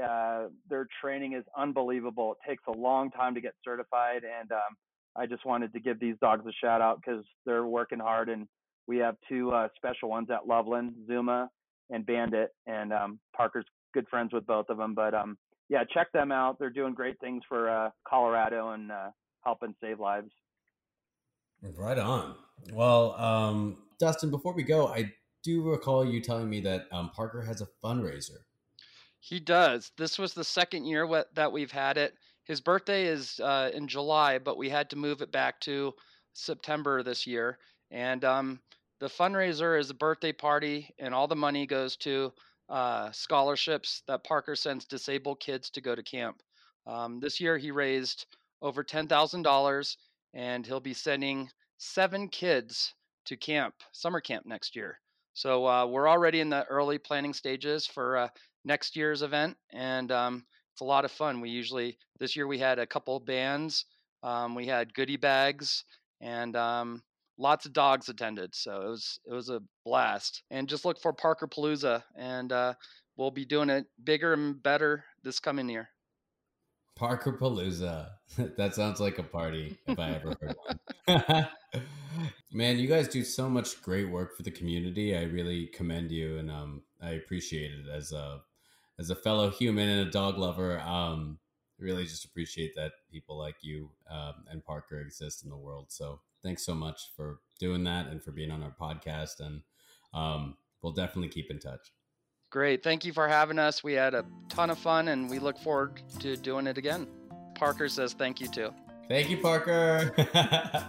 Uh, 0.03 0.45
their 0.69 0.87
training 1.01 1.33
is 1.33 1.43
unbelievable. 1.57 2.33
It 2.33 2.49
takes 2.49 2.63
a 2.67 2.71
long 2.71 3.11
time 3.11 3.35
to 3.35 3.41
get 3.41 3.53
certified, 3.63 4.23
and 4.23 4.51
um, 4.51 4.75
I 5.15 5.27
just 5.27 5.45
wanted 5.45 5.71
to 5.73 5.79
give 5.79 5.99
these 5.99 6.15
dogs 6.19 6.45
a 6.47 6.51
shout 6.53 6.81
out 6.81 6.99
because 6.99 7.23
they're 7.45 7.65
working 7.65 7.99
hard. 7.99 8.29
And 8.29 8.47
we 8.87 8.97
have 8.97 9.15
two 9.29 9.51
uh, 9.51 9.67
special 9.75 10.09
ones 10.09 10.29
at 10.31 10.47
Loveland, 10.47 10.93
Zuma 11.07 11.49
and 11.91 12.05
Bandit, 12.05 12.49
and 12.65 12.91
um, 12.91 13.19
Parker's 13.35 13.65
good 13.93 14.07
friends 14.09 14.33
with 14.33 14.47
both 14.47 14.69
of 14.69 14.77
them. 14.77 14.95
But 14.95 15.13
um, 15.13 15.37
yeah, 15.69 15.83
check 15.93 16.11
them 16.11 16.31
out. 16.31 16.57
They're 16.59 16.69
doing 16.71 16.93
great 16.93 17.19
things 17.19 17.43
for 17.47 17.69
uh, 17.69 17.89
Colorado 18.07 18.71
and 18.71 18.91
uh, 18.91 19.09
helping 19.43 19.75
save 19.81 19.99
lives. 19.99 20.31
Right 21.63 21.97
on. 21.97 22.35
Well, 22.71 23.13
um, 23.13 23.77
Dustin, 23.99 24.29
before 24.29 24.53
we 24.53 24.63
go, 24.63 24.87
I 24.87 25.11
do 25.43 25.61
recall 25.61 26.05
you 26.05 26.21
telling 26.21 26.49
me 26.49 26.59
that 26.61 26.87
um, 26.91 27.09
Parker 27.09 27.41
has 27.41 27.61
a 27.61 27.67
fundraiser. 27.83 28.39
He 29.19 29.39
does. 29.39 29.91
This 29.97 30.19
was 30.19 30.33
the 30.33 30.43
second 30.43 30.85
year 30.85 31.07
that 31.33 31.51
we've 31.51 31.71
had 31.71 31.97
it. 31.97 32.15
His 32.43 32.59
birthday 32.59 33.05
is 33.05 33.39
uh, 33.39 33.71
in 33.73 33.87
July, 33.87 34.37
but 34.37 34.57
we 34.57 34.69
had 34.69 34.89
to 34.89 34.97
move 34.97 35.21
it 35.21 35.31
back 35.31 35.61
to 35.61 35.93
September 36.33 37.01
this 37.01 37.25
year. 37.25 37.57
And 37.91 38.25
um, 38.25 38.59
the 38.99 39.07
fundraiser 39.07 39.79
is 39.79 39.89
a 39.89 39.93
birthday 39.93 40.33
party, 40.33 40.93
and 40.99 41.13
all 41.13 41.27
the 41.27 41.35
money 41.35 41.65
goes 41.65 41.95
to 41.97 42.33
uh, 42.69 43.11
scholarships 43.11 44.03
that 44.07 44.23
Parker 44.23 44.55
sends 44.55 44.85
disabled 44.85 45.39
kids 45.39 45.69
to 45.69 45.81
go 45.81 45.95
to 45.95 46.03
camp. 46.03 46.41
Um, 46.85 47.19
this 47.19 47.39
year, 47.39 47.57
he 47.57 47.71
raised 47.71 48.25
over 48.61 48.83
$10,000, 48.83 49.97
and 50.33 50.65
he'll 50.65 50.79
be 50.79 50.93
sending 50.93 51.49
seven 51.77 52.27
kids 52.27 52.93
to 53.25 53.37
camp, 53.37 53.75
summer 53.91 54.21
camp 54.21 54.45
next 54.45 54.75
year. 54.75 54.99
So 55.33 55.65
uh, 55.67 55.85
we're 55.85 56.09
already 56.09 56.39
in 56.39 56.49
the 56.49 56.65
early 56.65 56.97
planning 56.97 57.33
stages 57.33 57.87
for 57.87 58.17
uh, 58.17 58.27
next 58.65 58.95
year's 58.95 59.21
event, 59.21 59.57
and 59.71 60.11
um, 60.11 60.45
it's 60.73 60.81
a 60.81 60.85
lot 60.85 61.05
of 61.05 61.11
fun. 61.11 61.41
We 61.41 61.49
usually 61.49 61.97
this 62.19 62.35
year 62.35 62.47
we 62.47 62.59
had 62.59 62.79
a 62.79 62.87
couple 62.87 63.19
bands. 63.19 63.85
Um, 64.21 64.55
we 64.55 64.65
had 64.65 64.93
goodie 64.93 65.17
bags 65.17 65.83
and 66.21 66.55
um, 66.55 67.03
lots 67.37 67.65
of 67.65 67.73
dogs 67.73 68.09
attended. 68.09 68.55
So 68.55 68.81
it 68.81 68.89
was 68.89 69.19
it 69.25 69.33
was 69.33 69.49
a 69.49 69.61
blast. 69.85 70.43
And 70.49 70.69
just 70.69 70.85
look 70.85 70.99
for 70.99 71.13
Parker 71.13 71.47
Palooza, 71.47 72.03
and 72.15 72.51
uh, 72.51 72.73
we'll 73.17 73.31
be 73.31 73.45
doing 73.45 73.69
it 73.69 73.85
bigger 74.03 74.33
and 74.33 74.61
better 74.61 75.05
this 75.23 75.39
coming 75.39 75.69
year. 75.69 75.89
Parker 76.95 77.33
Palooza. 77.33 78.09
that 78.57 78.75
sounds 78.75 78.99
like 78.99 79.19
a 79.19 79.23
party 79.23 79.77
if 79.87 79.99
I 79.99 80.11
ever 80.11 80.35
heard 80.41 80.55
one. 80.65 81.47
Man, 82.53 82.77
you 82.77 82.87
guys 82.87 83.07
do 83.07 83.23
so 83.23 83.49
much 83.49 83.81
great 83.81 84.09
work 84.09 84.37
for 84.37 84.43
the 84.43 84.51
community. 84.51 85.17
I 85.17 85.23
really 85.23 85.67
commend 85.67 86.11
you, 86.11 86.37
and 86.37 86.51
um, 86.51 86.83
I 87.01 87.11
appreciate 87.11 87.71
it 87.71 87.85
as 87.91 88.11
a 88.11 88.41
as 88.99 89.09
a 89.09 89.15
fellow 89.15 89.49
human 89.49 89.89
and 89.89 90.07
a 90.07 90.11
dog 90.11 90.37
lover. 90.37 90.79
Um, 90.79 91.39
really 91.79 92.03
just 92.03 92.25
appreciate 92.25 92.75
that 92.75 92.93
people 93.11 93.37
like 93.37 93.57
you 93.61 93.89
um, 94.09 94.45
and 94.49 94.63
Parker 94.63 94.99
exist 94.99 95.43
in 95.43 95.49
the 95.49 95.57
world. 95.57 95.87
So 95.89 96.21
thanks 96.41 96.65
so 96.65 96.75
much 96.75 97.11
for 97.15 97.39
doing 97.59 97.83
that 97.85 98.07
and 98.07 98.23
for 98.23 98.31
being 98.31 98.51
on 98.51 98.63
our 98.63 98.75
podcast. 98.79 99.39
And 99.39 99.61
um, 100.13 100.57
we'll 100.81 100.93
definitely 100.93 101.29
keep 101.29 101.49
in 101.49 101.59
touch. 101.59 101.91
Great. 102.53 102.83
Thank 102.83 103.03
you 103.03 103.13
for 103.13 103.27
having 103.27 103.57
us. 103.57 103.83
We 103.83 103.93
had 103.93 104.13
a 104.13 104.23
ton 104.47 104.69
of 104.69 104.77
fun 104.77 105.07
and 105.07 105.27
we 105.27 105.39
look 105.39 105.57
forward 105.57 106.03
to 106.19 106.37
doing 106.37 106.67
it 106.67 106.77
again. 106.77 107.07
Parker 107.55 107.89
says 107.89 108.13
thank 108.13 108.39
you 108.39 108.47
too. 108.47 108.71
Thank 109.09 109.31
you, 109.31 109.37
Parker. 109.37 110.13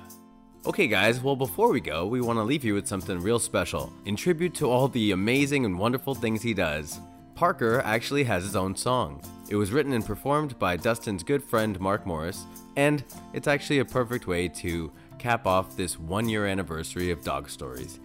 Okay, 0.66 0.86
guys, 0.86 1.20
well, 1.20 1.36
before 1.36 1.68
we 1.68 1.82
go, 1.82 2.06
we 2.06 2.22
want 2.22 2.38
to 2.38 2.42
leave 2.42 2.64
you 2.64 2.72
with 2.72 2.88
something 2.88 3.20
real 3.20 3.38
special. 3.38 3.92
In 4.06 4.16
tribute 4.16 4.54
to 4.54 4.70
all 4.70 4.88
the 4.88 5.10
amazing 5.10 5.66
and 5.66 5.78
wonderful 5.78 6.14
things 6.14 6.40
he 6.40 6.54
does, 6.54 7.00
Parker 7.34 7.82
actually 7.84 8.24
has 8.24 8.44
his 8.44 8.56
own 8.56 8.74
song. 8.74 9.22
It 9.50 9.56
was 9.56 9.72
written 9.72 9.92
and 9.92 10.06
performed 10.06 10.58
by 10.58 10.78
Dustin's 10.78 11.22
good 11.22 11.44
friend 11.44 11.78
Mark 11.80 12.06
Morris, 12.06 12.46
and 12.76 13.04
it's 13.34 13.46
actually 13.46 13.80
a 13.80 13.84
perfect 13.84 14.26
way 14.26 14.48
to 14.48 14.90
cap 15.18 15.46
off 15.46 15.76
this 15.76 15.98
one 15.98 16.30
year 16.30 16.46
anniversary 16.46 17.10
of 17.10 17.22
Dog 17.22 17.50
Stories. 17.50 18.00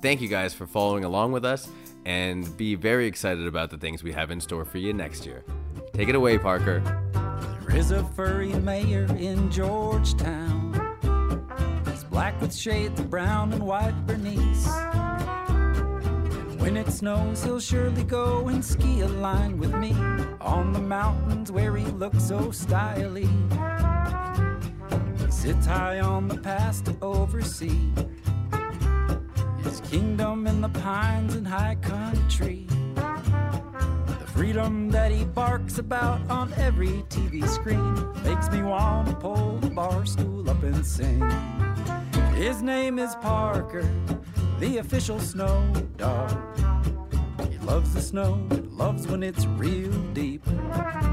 Thank 0.00 0.20
you 0.20 0.28
guys 0.28 0.54
for 0.54 0.68
following 0.68 1.02
along 1.02 1.32
with 1.32 1.44
us, 1.44 1.68
and 2.04 2.56
be 2.56 2.74
very 2.74 3.06
excited 3.06 3.46
about 3.46 3.70
the 3.70 3.78
things 3.78 4.02
we 4.02 4.12
have 4.12 4.30
in 4.30 4.40
store 4.40 4.64
for 4.64 4.78
you 4.78 4.92
next 4.92 5.26
year. 5.26 5.44
Take 5.92 6.08
it 6.08 6.14
away, 6.14 6.38
Parker. 6.38 6.80
There 7.66 7.76
is 7.76 7.90
a 7.90 8.04
furry 8.04 8.52
mayor 8.54 9.06
in 9.18 9.50
Georgetown 9.50 10.74
He's 11.94 12.04
black 12.04 12.40
with 12.40 12.54
shades 12.54 12.98
of 12.98 13.08
brown 13.08 13.52
and 13.52 13.62
white 13.62 13.94
Bernese. 14.06 14.68
When 16.58 16.76
it 16.76 16.90
snows, 16.90 17.44
he'll 17.44 17.60
surely 17.60 18.02
go 18.02 18.48
and 18.48 18.64
ski 18.64 19.02
a 19.02 19.06
line 19.06 19.58
with 19.58 19.72
me 19.74 19.92
on 20.40 20.72
the 20.72 20.80
mountains 20.80 21.52
where 21.52 21.76
he 21.76 21.84
looks 21.84 22.24
so 22.24 22.50
stylish. 22.50 23.28
He 25.18 25.30
sits 25.30 25.66
high 25.66 26.00
on 26.00 26.26
the 26.26 26.38
pass 26.38 26.80
to 26.80 26.96
oversee 27.00 27.92
his 29.74 29.90
kingdom 29.90 30.46
in 30.46 30.60
the 30.60 30.68
pines 30.68 31.34
and 31.34 31.46
high 31.46 31.74
country. 31.76 32.64
The 32.94 34.26
freedom 34.32 34.88
that 34.90 35.10
he 35.10 35.24
barks 35.24 35.78
about 35.78 36.20
on 36.30 36.52
every 36.54 37.02
TV 37.08 37.46
screen 37.48 37.94
makes 38.22 38.48
me 38.52 38.62
want 38.62 39.08
to 39.08 39.14
pull 39.16 39.58
the 39.58 39.70
bar 39.70 40.06
stool 40.06 40.48
up 40.48 40.62
and 40.62 40.86
sing. 40.86 41.20
His 42.36 42.62
name 42.62 43.00
is 43.00 43.16
Parker, 43.16 43.88
the 44.60 44.78
official 44.78 45.18
snow 45.18 45.72
dog. 45.96 46.30
He 47.50 47.58
loves 47.58 47.94
the 47.94 48.02
snow, 48.02 48.46
loves 48.70 49.08
when 49.08 49.24
it's 49.24 49.44
real 49.46 49.92
deep. 50.12 50.44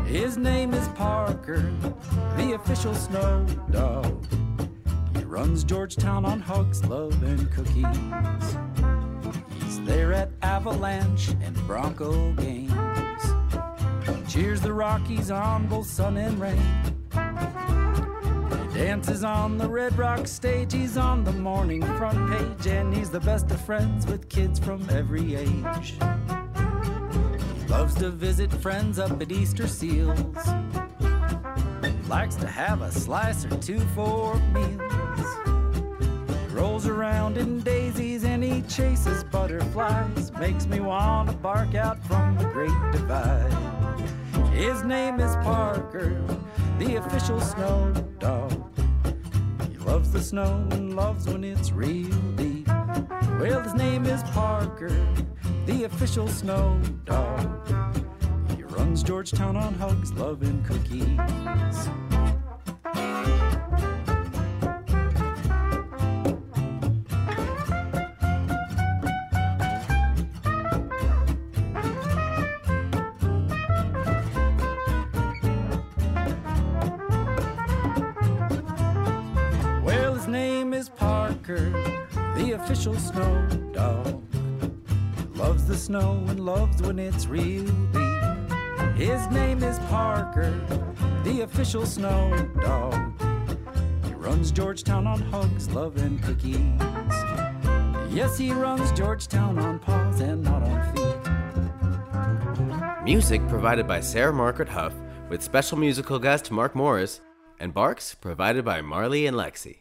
His 0.06 0.38
name 0.38 0.76
is 0.76 0.88
Parker, 0.90 1.74
the 2.38 2.54
official 2.54 2.94
snow 2.94 3.44
dog. 3.72 4.24
He 5.32 5.36
runs 5.36 5.64
Georgetown 5.64 6.26
on 6.26 6.42
hugs, 6.42 6.84
love, 6.84 7.24
and 7.24 7.50
cookies. 7.52 7.86
He's 9.64 9.82
there 9.86 10.12
at 10.12 10.30
Avalanche 10.42 11.30
and 11.42 11.56
Bronco 11.66 12.34
games. 12.34 12.74
Cheers 14.28 14.60
the 14.60 14.74
Rockies 14.74 15.32
on 15.32 15.68
both 15.68 15.88
sun 15.88 16.18
and 16.18 16.38
rain. 16.38 16.62
Dances 18.74 19.24
on 19.24 19.58
the 19.58 19.70
Red 19.70 19.98
Rock 19.98 20.28
stage, 20.28 20.74
he's 20.74 20.98
on 20.98 21.24
the 21.24 21.32
morning 21.32 21.82
front 21.82 22.30
page, 22.30 22.68
and 22.68 22.94
he's 22.94 23.10
the 23.10 23.22
best 23.22 23.50
of 23.52 23.62
friends 23.62 24.06
with 24.06 24.28
kids 24.28 24.60
from 24.60 24.86
every 24.90 25.36
age. 25.36 25.94
He 27.56 27.68
loves 27.70 27.96
to 27.96 28.10
visit 28.10 28.52
friends 28.52 29.00
up 29.00 29.22
at 29.22 29.32
Easter 29.32 29.66
Seals. 29.66 30.20
Likes 32.10 32.36
to 32.36 32.48
have 32.48 32.82
a 32.82 32.92
slice 32.92 33.46
or 33.46 33.56
two 33.60 33.80
for 33.96 34.36
meals. 34.54 35.21
Rolls 36.54 36.86
around 36.86 37.38
in 37.38 37.62
daisies 37.62 38.24
and 38.24 38.44
he 38.44 38.62
chases 38.64 39.24
butterflies. 39.24 40.32
Makes 40.34 40.68
me 40.68 40.80
want 40.80 41.30
to 41.30 41.36
bark 41.36 41.76
out 41.76 42.04
from 42.06 42.38
the 42.38 42.46
Great 42.46 42.72
Divide. 42.92 43.52
His 44.52 44.84
name 44.84 45.20
is 45.20 45.36
Parker, 45.38 46.22
the 46.78 46.98
official 46.98 47.40
snow 47.40 47.94
dog. 48.20 48.52
He 49.72 49.78
loves 49.78 50.12
the 50.12 50.22
snow 50.22 50.68
and 50.72 50.96
loves 50.96 51.26
when 51.28 51.44
it's 51.44 51.72
real 51.72 52.12
deep. 52.36 52.68
Well, 52.68 53.62
his 53.62 53.74
name 53.74 54.06
is 54.06 54.22
Parker, 54.24 55.08
the 55.66 55.86
official 55.86 56.28
snow 56.28 56.80
dog. 57.06 57.68
He 58.56 58.64
runs 58.64 59.04
Georgetown 59.04 59.56
on 59.56 59.74
hugs, 59.76 60.12
love, 60.14 60.42
and 60.42 60.64
cookies. 60.66 62.11
Official 82.82 83.14
snow 83.14 83.48
dog. 83.74 84.24
Loves 85.36 85.68
the 85.68 85.78
snow 85.78 86.26
and 86.30 86.40
loves 86.40 86.82
when 86.82 86.98
it's 86.98 87.28
real 87.28 87.64
deep. 87.64 88.24
His 88.96 89.28
name 89.28 89.62
is 89.62 89.78
Parker, 89.82 90.50
the 91.24 91.42
official 91.42 91.86
snow 91.86 92.50
dog. 92.60 93.14
He 94.04 94.16
runs 94.16 94.52
Georgetown 94.52 95.06
on 95.06 95.22
hugs, 95.22 95.70
love, 95.70 95.96
and 95.98 96.24
cookies. 96.24 96.58
Yes, 98.12 98.40
he 98.40 98.52
runs 98.52 98.92
Georgetown 98.94 99.60
on 99.60 99.78
paws 99.78 100.20
and 100.20 100.44
not 100.44 100.64
on 100.64 100.96
feet. 100.96 101.18
Music 103.04 103.48
provided 103.48 103.88
by 103.88 104.02
Sarah 104.02 104.34
Margaret 104.34 104.70
Huff, 104.70 104.96
with 105.30 105.44
special 105.44 105.78
musical 105.78 106.18
guest 106.18 106.50
Mark 106.50 106.74
Morris, 106.74 107.22
and 107.60 107.76
barks 107.76 108.16
provided 108.16 108.66
by 108.66 108.82
Marley 108.82 109.28
and 109.28 109.38
Lexi. 109.38 109.81